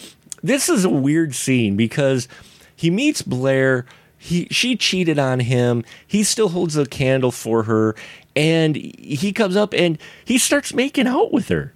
this 0.43 0.69
is 0.69 0.85
a 0.85 0.89
weird 0.89 1.35
scene 1.35 1.75
because 1.75 2.27
he 2.75 2.89
meets 2.89 3.21
Blair. 3.21 3.85
He 4.17 4.47
she 4.49 4.75
cheated 4.75 5.19
on 5.19 5.39
him. 5.39 5.83
He 6.05 6.23
still 6.23 6.49
holds 6.49 6.75
a 6.75 6.85
candle 6.85 7.31
for 7.31 7.63
her, 7.63 7.95
and 8.35 8.75
he 8.75 9.31
comes 9.31 9.55
up 9.55 9.73
and 9.73 9.97
he 10.25 10.37
starts 10.37 10.73
making 10.73 11.07
out 11.07 11.31
with 11.31 11.49
her. 11.49 11.73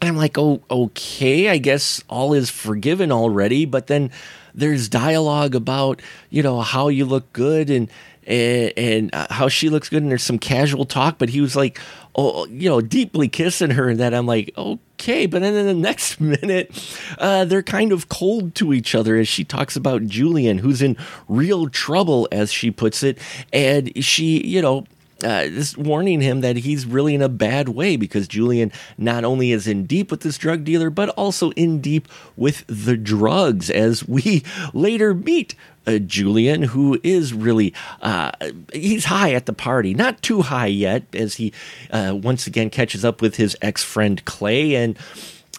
And 0.00 0.08
I'm 0.08 0.16
like, 0.16 0.38
oh, 0.38 0.62
okay, 0.70 1.48
I 1.48 1.58
guess 1.58 2.02
all 2.08 2.32
is 2.32 2.50
forgiven 2.50 3.10
already. 3.10 3.64
But 3.64 3.88
then 3.88 4.10
there's 4.54 4.88
dialogue 4.88 5.54
about, 5.54 6.00
you 6.30 6.42
know, 6.42 6.60
how 6.60 6.88
you 6.88 7.04
look 7.04 7.32
good 7.32 7.70
and, 7.70 7.90
and, 8.26 8.72
and 8.76 9.14
how 9.30 9.48
she 9.48 9.68
looks 9.68 9.88
good. 9.88 10.02
And 10.02 10.10
there's 10.10 10.22
some 10.22 10.38
casual 10.38 10.84
talk, 10.84 11.18
but 11.18 11.28
he 11.30 11.40
was 11.40 11.56
like, 11.56 11.78
oh, 12.14 12.46
you 12.46 12.68
know, 12.68 12.80
deeply 12.80 13.28
kissing 13.28 13.70
her. 13.70 13.88
And 13.88 14.00
that 14.00 14.12
I'm 14.12 14.26
like, 14.26 14.52
okay. 14.56 15.26
But 15.26 15.42
then 15.42 15.54
in 15.54 15.66
the 15.66 15.74
next 15.88 16.20
minute, 16.20 16.70
uh, 17.18 17.44
they're 17.44 17.62
kind 17.62 17.92
of 17.92 18.08
cold 18.08 18.54
to 18.56 18.72
each 18.72 18.94
other 18.94 19.16
as 19.16 19.28
she 19.28 19.44
talks 19.44 19.76
about 19.76 20.06
Julian, 20.06 20.58
who's 20.58 20.82
in 20.82 20.96
real 21.28 21.68
trouble, 21.68 22.28
as 22.32 22.52
she 22.52 22.70
puts 22.70 23.02
it. 23.02 23.18
And 23.52 24.04
she, 24.04 24.46
you 24.46 24.60
know, 24.60 24.84
uh, 25.24 25.46
just 25.48 25.76
warning 25.76 26.20
him 26.20 26.40
that 26.42 26.56
he's 26.56 26.86
really 26.86 27.14
in 27.14 27.22
a 27.22 27.28
bad 27.28 27.68
way 27.70 27.96
because 27.96 28.28
Julian 28.28 28.72
not 28.96 29.24
only 29.24 29.52
is 29.52 29.66
in 29.66 29.84
deep 29.84 30.10
with 30.10 30.20
this 30.20 30.38
drug 30.38 30.64
dealer, 30.64 30.90
but 30.90 31.08
also 31.10 31.50
in 31.52 31.80
deep 31.80 32.08
with 32.36 32.64
the 32.66 32.96
drugs, 32.96 33.70
as 33.70 34.06
we 34.06 34.44
later 34.72 35.14
meet 35.14 35.54
uh, 35.86 35.98
Julian, 35.98 36.62
who 36.62 37.00
is 37.02 37.32
really 37.32 37.74
uh, 38.02 38.30
he's 38.72 39.06
high 39.06 39.32
at 39.32 39.46
the 39.46 39.52
party, 39.52 39.94
not 39.94 40.20
too 40.22 40.42
high 40.42 40.66
yet, 40.66 41.04
as 41.12 41.36
he 41.36 41.52
uh, 41.90 42.16
once 42.20 42.46
again 42.46 42.70
catches 42.70 43.04
up 43.04 43.20
with 43.22 43.36
his 43.36 43.56
ex 43.62 43.82
friend 43.82 44.24
Clay. 44.24 44.74
And 44.74 44.98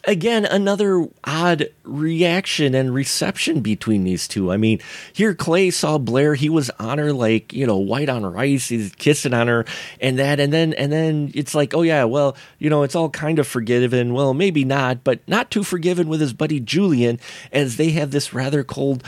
again, 0.04 0.46
another 0.46 1.08
odd 1.24 1.70
reaction 1.84 2.76
and 2.76 2.94
reception 2.94 3.62
between 3.62 4.04
these 4.04 4.28
two. 4.28 4.52
I 4.52 4.58
mean, 4.58 4.80
here 5.14 5.34
Clay 5.34 5.70
saw 5.72 5.98
Blair, 5.98 6.36
he 6.36 6.50
was 6.50 6.70
on 6.80 6.98
her 6.98 7.14
like, 7.14 7.54
you 7.54 7.66
know, 7.66 7.78
white 7.78 8.10
on 8.10 8.26
rice, 8.26 8.70
he's 8.70 8.94
kissing 8.96 9.34
on 9.34 9.48
her 9.48 9.66
and 10.00 10.20
that, 10.20 10.40
and 10.40 10.54
then, 10.54 10.74
and 10.74 10.92
then 10.92 11.32
it's 11.34 11.56
like, 11.56 11.74
oh 11.74 11.82
yeah, 11.82 12.04
well, 12.04 12.36
you 12.60 12.70
know, 12.70 12.84
it's 12.84 12.96
all 12.96 13.10
kind 13.10 13.40
of 13.40 13.48
forgiven. 13.48 14.14
Well, 14.14 14.34
maybe 14.34 14.64
not, 14.66 15.04
but 15.04 15.20
not 15.28 15.52
too 15.52 15.64
forgiven 15.64 16.08
with 16.08 16.22
his 16.22 16.34
buddy 16.34 16.60
Julian 16.60 17.20
as 17.52 17.78
they 17.78 17.92
have 17.92 18.12
this 18.12 18.34
rather 18.34 18.64
cold 18.64 19.04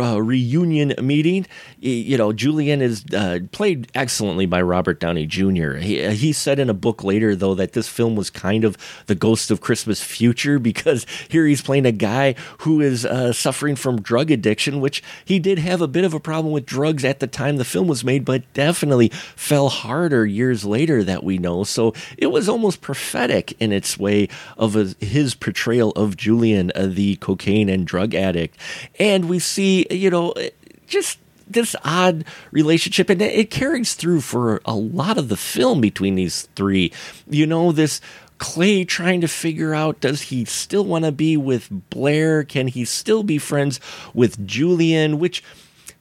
uh, 0.00 0.16
reunion 0.18 0.94
meeting. 1.00 1.46
You 1.78 2.16
know, 2.16 2.32
Julian 2.32 2.82
is 2.82 3.04
uh, 3.14 3.40
played 3.52 3.90
excellently 3.94 4.46
by 4.46 4.62
Robert 4.62 5.00
Downey 5.00 5.26
Jr. 5.26 5.74
He, 5.76 6.04
uh, 6.04 6.10
he 6.10 6.32
said 6.32 6.58
in 6.58 6.70
a 6.70 6.74
book 6.74 7.04
later, 7.04 7.34
though, 7.36 7.54
that 7.54 7.72
this 7.72 7.88
film 7.88 8.16
was 8.16 8.30
kind 8.30 8.64
of 8.64 8.76
the 9.06 9.14
Ghost 9.14 9.50
of 9.50 9.60
Christmas 9.60 10.02
Future 10.02 10.58
because 10.58 11.06
here 11.28 11.46
he's 11.46 11.62
playing 11.62 11.86
a 11.86 11.92
guy 11.92 12.34
who 12.58 12.80
is 12.80 13.04
uh, 13.04 13.32
suffering 13.32 13.76
from 13.76 14.00
drug 14.00 14.30
addiction, 14.30 14.80
which 14.80 15.02
he 15.24 15.38
did 15.38 15.58
have 15.58 15.80
a 15.80 15.88
bit 15.88 16.04
of 16.04 16.14
a 16.14 16.20
problem 16.20 16.52
with 16.52 16.66
drugs 16.66 17.04
at 17.04 17.20
the 17.20 17.26
time 17.26 17.56
the 17.56 17.64
film 17.64 17.86
was 17.86 18.04
made, 18.04 18.24
but 18.24 18.50
definitely 18.52 19.08
fell 19.08 19.68
harder 19.68 20.26
years 20.26 20.64
later 20.64 21.02
that 21.04 21.24
we 21.24 21.38
know. 21.38 21.64
So 21.64 21.94
it 22.16 22.26
was 22.28 22.48
almost 22.48 22.80
prophetic 22.80 23.54
in 23.60 23.72
its 23.72 23.98
way 23.98 24.28
of 24.56 24.76
a, 24.76 24.94
his 25.00 25.34
portrayal 25.34 25.92
of 25.92 26.16
Julian, 26.16 26.72
uh, 26.74 26.86
the 26.86 27.16
cocaine 27.16 27.68
and 27.68 27.86
drug 27.86 28.14
addict. 28.14 28.56
And 28.98 29.28
we 29.28 29.38
see 29.38 29.85
you 29.90 30.10
know, 30.10 30.30
eh, 30.32 30.50
just 30.86 31.18
this 31.48 31.76
odd 31.84 32.24
relationship. 32.50 33.08
And 33.08 33.22
it 33.22 33.50
carries 33.50 33.94
through 33.94 34.20
for 34.20 34.60
a 34.64 34.74
lot 34.74 35.18
of 35.18 35.28
the 35.28 35.36
film 35.36 35.80
between 35.80 36.14
these 36.14 36.48
three. 36.56 36.92
You 37.28 37.46
know 37.46 37.72
this 37.72 38.00
clay 38.38 38.84
trying 38.84 39.20
to 39.22 39.28
figure 39.28 39.74
out 39.74 40.00
does 40.00 40.22
he 40.22 40.44
still 40.44 40.84
want 40.84 41.04
to 41.04 41.12
be 41.12 41.36
with 41.36 41.68
blair? 41.90 42.44
Can 42.44 42.68
he 42.68 42.84
still 42.84 43.22
be 43.22 43.38
friends 43.38 43.80
with 44.12 44.46
julian? 44.46 45.18
Which 45.18 45.42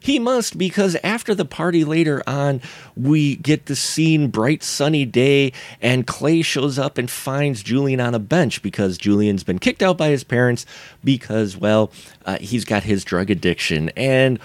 he 0.05 0.19
must 0.19 0.55
because 0.55 0.95
after 1.03 1.33
the 1.33 1.45
party 1.45 1.83
later 1.83 2.21
on, 2.27 2.61
we 2.95 3.37
get 3.37 3.65
the 3.65 3.75
scene 3.75 4.29
bright 4.29 4.61
sunny 4.61 5.03
day, 5.03 5.51
and 5.81 6.05
Clay 6.05 6.43
shows 6.43 6.77
up 6.77 6.99
and 6.99 7.09
finds 7.09 7.63
Julian 7.63 7.99
on 7.99 8.13
a 8.13 8.19
bench 8.19 8.61
because 8.61 8.99
Julian's 8.99 9.43
been 9.43 9.57
kicked 9.57 9.81
out 9.81 9.97
by 9.97 10.09
his 10.09 10.23
parents 10.23 10.67
because, 11.03 11.57
well, 11.57 11.91
uh, 12.23 12.37
he's 12.37 12.65
got 12.65 12.83
his 12.83 13.03
drug 13.03 13.31
addiction. 13.31 13.89
And 13.97 14.37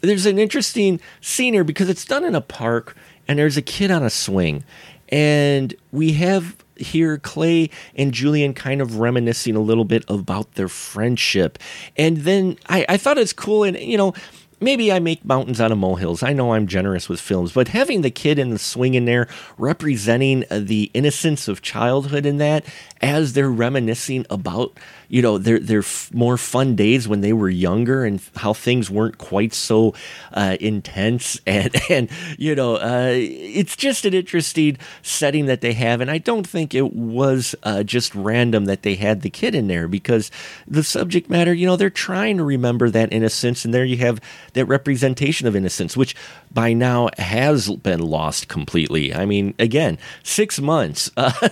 there's 0.00 0.26
an 0.26 0.40
interesting 0.40 0.98
scene 1.20 1.54
here 1.54 1.62
because 1.62 1.88
it's 1.88 2.04
done 2.04 2.24
in 2.24 2.34
a 2.34 2.40
park, 2.40 2.96
and 3.28 3.38
there's 3.38 3.56
a 3.56 3.62
kid 3.62 3.92
on 3.92 4.02
a 4.02 4.10
swing. 4.10 4.64
And 5.10 5.76
we 5.92 6.14
have 6.14 6.56
here 6.76 7.18
Clay 7.18 7.70
and 7.94 8.12
Julian 8.12 8.52
kind 8.52 8.80
of 8.80 8.98
reminiscing 8.98 9.54
a 9.54 9.60
little 9.60 9.84
bit 9.84 10.04
about 10.08 10.54
their 10.54 10.66
friendship. 10.66 11.58
And 11.96 12.16
then 12.16 12.58
I, 12.68 12.84
I 12.88 12.96
thought 12.96 13.16
it's 13.16 13.32
cool, 13.32 13.62
and 13.62 13.78
you 13.78 13.96
know, 13.96 14.12
maybe 14.60 14.92
I 14.92 14.98
make 14.98 15.24
mountains 15.24 15.60
out 15.60 15.72
of 15.72 15.78
molehills. 15.78 16.22
I 16.22 16.32
know 16.32 16.52
I'm 16.52 16.66
generous 16.66 17.08
with 17.08 17.20
films, 17.20 17.52
but 17.52 17.68
having 17.68 18.02
the 18.02 18.10
kid 18.10 18.38
in 18.38 18.50
the 18.50 18.58
swing 18.58 18.94
in 18.94 19.04
there 19.04 19.28
representing 19.58 20.44
uh, 20.50 20.60
the 20.62 20.90
innocence 20.94 21.48
of 21.48 21.62
childhood 21.62 22.26
in 22.26 22.38
that 22.38 22.64
as 23.00 23.32
they're 23.32 23.50
reminiscing 23.50 24.26
about 24.30 24.78
you 25.08 25.22
know 25.22 25.38
their 25.38 25.58
their 25.58 25.80
f- 25.80 26.10
more 26.12 26.36
fun 26.36 26.76
days 26.76 27.06
when 27.08 27.20
they 27.20 27.32
were 27.32 27.48
younger 27.48 28.04
and 28.04 28.20
how 28.36 28.52
things 28.52 28.90
weren't 28.90 29.18
quite 29.18 29.52
so 29.52 29.94
uh, 30.32 30.56
intense 30.60 31.40
and 31.46 31.74
and 31.90 32.10
you 32.38 32.54
know 32.54 32.76
uh, 32.76 33.10
it's 33.12 33.76
just 33.76 34.04
an 34.04 34.14
interesting 34.14 34.76
setting 35.02 35.46
that 35.46 35.60
they 35.60 35.72
have 35.72 36.00
and 36.00 36.10
I 36.10 36.18
don't 36.18 36.46
think 36.46 36.74
it 36.74 36.92
was 36.92 37.54
uh, 37.62 37.82
just 37.82 38.14
random 38.14 38.66
that 38.66 38.82
they 38.82 38.94
had 38.94 39.22
the 39.22 39.30
kid 39.30 39.54
in 39.54 39.68
there 39.68 39.88
because 39.88 40.30
the 40.66 40.82
subject 40.82 41.30
matter 41.30 41.52
you 41.52 41.66
know 41.66 41.76
they're 41.76 41.90
trying 41.90 42.36
to 42.38 42.44
remember 42.44 42.90
that 42.90 43.12
innocence 43.12 43.64
and 43.64 43.72
there 43.72 43.84
you 43.84 43.98
have 43.98 44.20
that 44.54 44.66
representation 44.66 45.46
of 45.46 45.56
innocence 45.56 45.96
which 45.96 46.14
by 46.54 46.72
now 46.72 47.08
has 47.18 47.70
been 47.70 48.00
lost 48.00 48.48
completely. 48.48 49.12
I 49.12 49.26
mean, 49.26 49.54
again, 49.58 49.98
six 50.22 50.60
months. 50.60 51.10
Uh, 51.24 51.48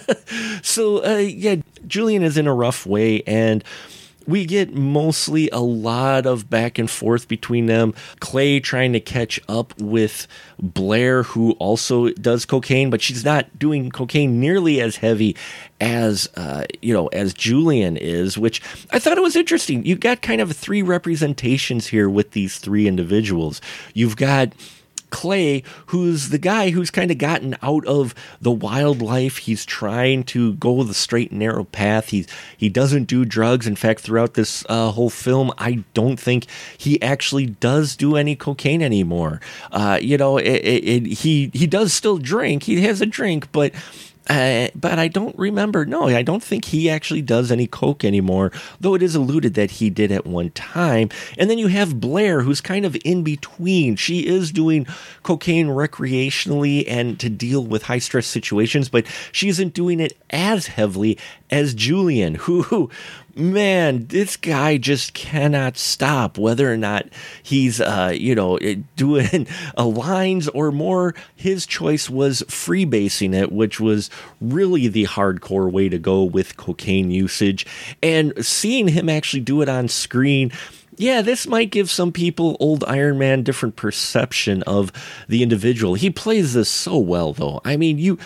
so, 0.62 1.02
uh, 1.04 1.16
yeah, 1.16 1.56
Julian 1.86 2.22
is 2.22 2.36
in 2.36 2.46
a 2.46 2.54
rough 2.54 2.84
way, 2.84 3.22
and 3.22 3.64
we 4.26 4.44
get 4.44 4.74
mostly 4.74 5.48
a 5.50 5.60
lot 5.60 6.26
of 6.26 6.48
back 6.48 6.78
and 6.78 6.90
forth 6.90 7.28
between 7.28 7.66
them. 7.66 7.94
Clay 8.20 8.60
trying 8.60 8.92
to 8.92 9.00
catch 9.00 9.40
up 9.48 9.78
with 9.80 10.26
Blair, 10.58 11.22
who 11.22 11.52
also 11.52 12.10
does 12.10 12.44
cocaine, 12.44 12.90
but 12.90 13.00
she's 13.00 13.24
not 13.24 13.58
doing 13.58 13.90
cocaine 13.90 14.40
nearly 14.40 14.80
as 14.80 14.96
heavy 14.96 15.36
as 15.80 16.28
uh, 16.36 16.64
you 16.80 16.92
know 16.92 17.08
as 17.08 17.34
Julian 17.34 17.96
is. 17.96 18.38
Which 18.38 18.62
I 18.90 18.98
thought 18.98 19.18
it 19.18 19.22
was 19.22 19.36
interesting. 19.36 19.84
You've 19.84 20.00
got 20.00 20.22
kind 20.22 20.40
of 20.40 20.52
three 20.52 20.82
representations 20.82 21.86
here 21.88 22.08
with 22.08 22.32
these 22.32 22.58
three 22.58 22.86
individuals. 22.86 23.60
You've 23.94 24.16
got 24.16 24.52
Clay, 25.12 25.62
who's 25.86 26.30
the 26.30 26.38
guy 26.38 26.70
who's 26.70 26.90
kind 26.90 27.12
of 27.12 27.18
gotten 27.18 27.54
out 27.62 27.86
of 27.86 28.14
the 28.40 28.50
wildlife. 28.50 29.36
He's 29.38 29.64
trying 29.64 30.24
to 30.24 30.54
go 30.54 30.82
the 30.82 30.94
straight 30.94 31.30
and 31.30 31.38
narrow 31.38 31.64
path. 31.64 32.08
He 32.08 32.26
he 32.56 32.68
doesn't 32.68 33.04
do 33.04 33.24
drugs. 33.24 33.66
In 33.66 33.76
fact, 33.76 34.00
throughout 34.00 34.34
this 34.34 34.64
uh, 34.68 34.90
whole 34.90 35.10
film, 35.10 35.52
I 35.58 35.84
don't 35.94 36.18
think 36.18 36.46
he 36.76 37.00
actually 37.00 37.46
does 37.46 37.94
do 37.94 38.16
any 38.16 38.34
cocaine 38.34 38.82
anymore. 38.82 39.40
Uh, 39.70 39.98
you 40.00 40.16
know, 40.16 40.38
it, 40.38 40.46
it, 40.46 40.84
it, 40.84 41.06
he 41.18 41.50
he 41.52 41.66
does 41.66 41.92
still 41.92 42.18
drink. 42.18 42.64
He 42.64 42.82
has 42.82 43.00
a 43.00 43.06
drink, 43.06 43.52
but 43.52 43.72
uh, 44.28 44.68
but 44.74 44.98
I 44.98 45.08
don't 45.08 45.36
remember. 45.38 45.84
No, 45.84 46.08
I 46.08 46.22
don't 46.22 46.42
think 46.42 46.66
he 46.66 46.88
actually 46.88 47.22
does 47.22 47.50
any 47.50 47.66
coke 47.66 48.04
anymore, 48.04 48.52
though 48.80 48.94
it 48.94 49.02
is 49.02 49.14
alluded 49.14 49.54
that 49.54 49.72
he 49.72 49.90
did 49.90 50.12
at 50.12 50.26
one 50.26 50.50
time. 50.50 51.08
And 51.38 51.50
then 51.50 51.58
you 51.58 51.66
have 51.68 52.00
Blair, 52.00 52.42
who's 52.42 52.60
kind 52.60 52.84
of 52.84 52.96
in 53.04 53.24
between. 53.24 53.96
She 53.96 54.26
is 54.26 54.52
doing 54.52 54.86
cocaine 55.22 55.68
recreationally 55.68 56.84
and 56.86 57.18
to 57.18 57.28
deal 57.28 57.64
with 57.64 57.84
high 57.84 57.98
stress 57.98 58.26
situations, 58.26 58.88
but 58.88 59.06
she 59.32 59.48
isn't 59.48 59.74
doing 59.74 59.98
it 59.98 60.16
as 60.30 60.68
heavily 60.68 61.18
as 61.50 61.74
Julian, 61.74 62.34
who 62.42 62.90
man, 63.34 64.06
this 64.06 64.36
guy 64.36 64.76
just 64.76 65.14
cannot 65.14 65.76
stop. 65.76 66.38
Whether 66.38 66.72
or 66.72 66.76
not 66.76 67.06
he's, 67.42 67.80
uh, 67.80 68.12
you 68.14 68.34
know, 68.34 68.58
doing 68.96 69.46
lines 69.76 70.48
or 70.48 70.70
more, 70.72 71.14
his 71.34 71.66
choice 71.66 72.10
was 72.10 72.42
freebasing 72.42 73.34
it, 73.34 73.52
which 73.52 73.80
was 73.80 74.10
really 74.40 74.88
the 74.88 75.04
hardcore 75.04 75.70
way 75.70 75.88
to 75.88 75.98
go 75.98 76.22
with 76.22 76.56
cocaine 76.56 77.10
usage. 77.10 77.66
And 78.02 78.32
seeing 78.44 78.88
him 78.88 79.08
actually 79.08 79.40
do 79.40 79.62
it 79.62 79.68
on 79.68 79.88
screen 79.88 80.52
yeah, 80.98 81.22
this 81.22 81.46
might 81.46 81.70
give 81.70 81.90
some 81.90 82.12
people, 82.12 82.56
old 82.60 82.84
Iron 82.84 83.18
Man, 83.18 83.42
different 83.42 83.76
perception 83.76 84.62
of 84.64 84.92
the 85.26 85.42
individual. 85.42 85.94
He 85.94 86.10
plays 86.10 86.52
this 86.52 86.68
so 86.68 86.98
well, 86.98 87.32
though. 87.32 87.60
I 87.64 87.76
mean, 87.76 87.98
you, 87.98 88.18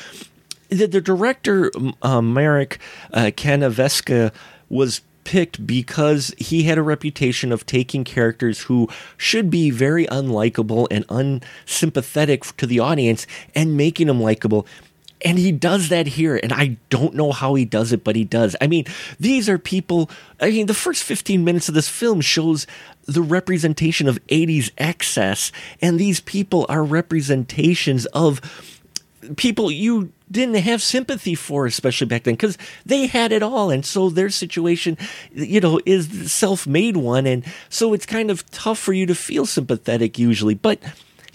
the, 0.69 0.87
the 0.87 1.01
director, 1.01 1.71
uh, 2.03 2.21
Marek 2.21 2.79
uh, 3.13 3.31
was 4.69 5.03
picked 5.25 5.67
because 5.67 6.33
he 6.39 6.63
had 6.63 6.79
a 6.79 6.83
reputation 6.83 7.51
of 7.53 7.67
taking 7.67 8.05
characters 8.05 8.63
who 8.63 8.89
should 9.17 9.51
be 9.51 9.71
very 9.71 10.07
unlikable 10.07 10.87
and 10.91 11.05
unsympathetic 11.09 12.45
to 12.57 12.67
the 12.67 12.79
audience 12.79 13.27
and 13.55 13.77
making 13.77 14.07
them 14.07 14.21
likable. 14.21 14.67
And 15.25 15.39
he 15.39 15.51
does 15.51 15.89
that 15.89 16.07
here, 16.07 16.39
and 16.41 16.53
I 16.53 16.77
don't 16.91 17.15
know 17.15 17.33
how 17.33 17.55
he 17.55 17.65
does 17.65 17.91
it, 17.91 18.05
but 18.05 18.15
he 18.15 18.25
does. 18.25 18.55
I 18.61 18.67
mean, 18.67 18.85
these 19.19 19.49
are 19.49 19.59
people. 19.59 20.11
I 20.41 20.51
mean, 20.51 20.67
the 20.67 20.75
first 20.75 21.03
15 21.03 21.43
minutes 21.43 21.69
of 21.69 21.75
this 21.75 21.89
film 21.89 22.21
shows 22.21 22.67
the 23.07 23.23
representation 23.23 24.09
of 24.09 24.25
80s 24.27 24.71
excess, 24.79 25.51
and 25.81 25.99
these 25.99 26.21
people 26.21 26.67
are 26.69 26.85
representations 26.85 28.07
of 28.07 28.41
people 29.37 29.71
you 29.71 30.13
didn't 30.31 30.57
have 30.57 30.83
sympathy 30.83 31.35
for, 31.35 31.67
especially 31.67 32.07
back 32.07 32.25
then, 32.25 32.35
because 32.35 32.59
they 32.85 33.07
had 33.07 33.33
it 33.33 33.43
all. 33.43 33.71
And 33.71 33.85
so 33.85 34.11
their 34.11 34.31
situation, 34.31 34.99
you 35.33 35.61
know, 35.61 35.81
is 35.87 36.09
the 36.09 36.29
self 36.29 36.67
made 36.67 36.97
one. 36.97 37.27
And 37.27 37.45
so 37.69 37.93
it's 37.93 38.07
kind 38.07 38.31
of 38.31 38.49
tough 38.51 38.79
for 38.79 38.93
you 38.93 39.07
to 39.07 39.15
feel 39.15 39.47
sympathetic 39.47 40.19
usually. 40.19 40.55
But 40.55 40.81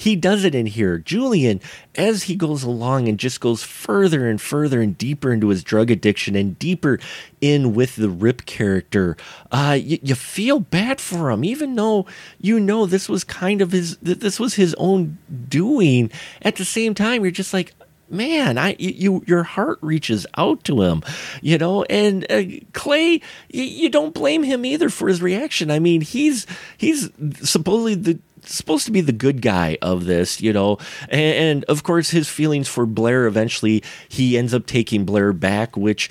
he 0.01 0.15
does 0.15 0.43
it 0.43 0.55
in 0.55 0.65
here. 0.65 0.97
Julian, 0.97 1.61
as 1.93 2.23
he 2.23 2.35
goes 2.35 2.63
along 2.63 3.07
and 3.07 3.19
just 3.19 3.39
goes 3.39 3.61
further 3.61 4.27
and 4.27 4.41
further 4.41 4.81
and 4.81 4.97
deeper 4.97 5.31
into 5.31 5.49
his 5.49 5.63
drug 5.63 5.91
addiction 5.91 6.35
and 6.35 6.57
deeper 6.57 6.99
in 7.39 7.75
with 7.75 7.97
the 7.97 8.09
Rip 8.09 8.47
character, 8.47 9.15
uh, 9.51 9.77
you, 9.79 9.99
you 10.01 10.15
feel 10.15 10.59
bad 10.59 10.99
for 10.99 11.29
him, 11.29 11.43
even 11.43 11.75
though 11.75 12.07
you 12.39 12.59
know 12.59 12.87
this 12.87 13.07
was 13.07 13.23
kind 13.23 13.61
of 13.61 13.71
his, 13.71 13.97
this 13.97 14.39
was 14.39 14.55
his 14.55 14.73
own 14.79 15.19
doing. 15.47 16.09
At 16.41 16.55
the 16.55 16.65
same 16.65 16.95
time, 16.95 17.21
you're 17.21 17.29
just 17.29 17.53
like, 17.53 17.75
man, 18.11 18.57
I 18.57 18.75
you 18.77 19.23
your 19.25 19.43
heart 19.43 19.79
reaches 19.81 20.25
out 20.37 20.63
to 20.65 20.81
him, 20.81 21.03
you 21.41 21.57
know. 21.57 21.83
And 21.83 22.29
uh, 22.31 22.43
Clay, 22.73 23.21
you, 23.49 23.63
you 23.63 23.89
don't 23.89 24.13
blame 24.13 24.43
him 24.43 24.65
either 24.65 24.89
for 24.89 25.07
his 25.07 25.21
reaction. 25.21 25.71
I 25.71 25.79
mean, 25.79 26.01
he's 26.01 26.45
he's 26.77 27.09
supposedly 27.41 27.95
the 27.95 28.19
supposed 28.43 28.85
to 28.85 28.91
be 28.91 29.01
the 29.01 29.11
good 29.11 29.41
guy 29.41 29.77
of 29.81 30.05
this, 30.05 30.41
you 30.41 30.53
know. 30.53 30.77
And, 31.09 31.35
and, 31.35 31.63
of 31.65 31.83
course, 31.83 32.09
his 32.09 32.27
feelings 32.27 32.67
for 32.67 32.85
Blair 32.85 33.27
eventually, 33.27 33.83
he 34.09 34.37
ends 34.37 34.53
up 34.53 34.65
taking 34.65 35.05
Blair 35.05 35.33
back, 35.33 35.77
which 35.77 36.09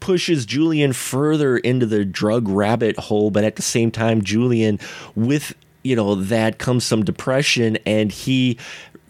pushes 0.00 0.44
Julian 0.44 0.92
further 0.92 1.56
into 1.56 1.86
the 1.86 2.04
drug 2.04 2.48
rabbit 2.48 2.98
hole, 2.98 3.30
but 3.30 3.44
at 3.44 3.56
the 3.56 3.62
same 3.62 3.90
time, 3.90 4.22
Julian, 4.22 4.80
with 5.14 5.54
you 5.84 5.96
know 5.96 6.14
that 6.14 6.58
comes 6.58 6.84
some 6.84 7.04
depression, 7.04 7.78
and 7.86 8.12
he 8.12 8.58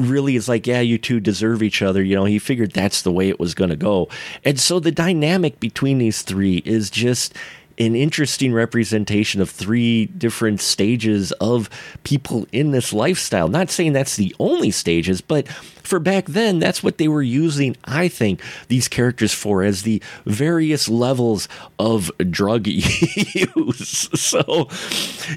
really 0.03 0.37
is 0.37 0.49
like, 0.49 0.67
yeah, 0.67 0.81
you 0.81 0.99
two 0.99 1.21
deserve 1.21 1.63
each 1.63 1.83
other. 1.83 2.03
You 2.03 2.17
know, 2.17 2.25
he 2.25 2.39
figured 2.39 2.73
that's 2.73 3.03
the 3.03 3.13
way 3.13 3.29
it 3.29 3.41
was 3.41 3.55
going 3.55 3.71
to 3.71 3.77
go. 3.77 4.09
And 4.45 4.59
so 4.59 4.81
the 4.81 4.93
dynamic 4.93 5.61
between 5.61 5.99
these 5.99 6.23
three 6.23 6.63
is 6.65 6.91
just 6.91 7.35
an 7.79 7.95
interesting 7.95 8.53
representation 8.53 9.41
of 9.41 9.51
three 9.51 10.07
different 10.07 10.61
stages 10.61 11.33
of 11.33 11.69
people 12.05 12.47
in 12.53 12.71
this 12.71 12.93
lifestyle. 12.93 13.49
Not 13.49 13.71
saying 13.71 13.93
that's 13.93 14.17
the 14.17 14.35
only 14.39 14.71
stages, 14.71 15.21
but 15.21 15.49
for 15.83 15.99
back 15.99 16.27
then, 16.27 16.59
that's 16.59 16.83
what 16.83 16.99
they 16.99 17.09
were 17.09 17.23
using, 17.23 17.77
I 17.85 18.09
think, 18.09 18.41
these 18.69 18.89
characters 18.89 19.35
for 19.35 19.63
as 19.63 19.83
the 19.83 20.03
various 20.25 20.89
levels 20.89 21.49
of 21.79 22.11
drug 22.31 22.67
use. 22.67 24.09
So, 24.23 24.69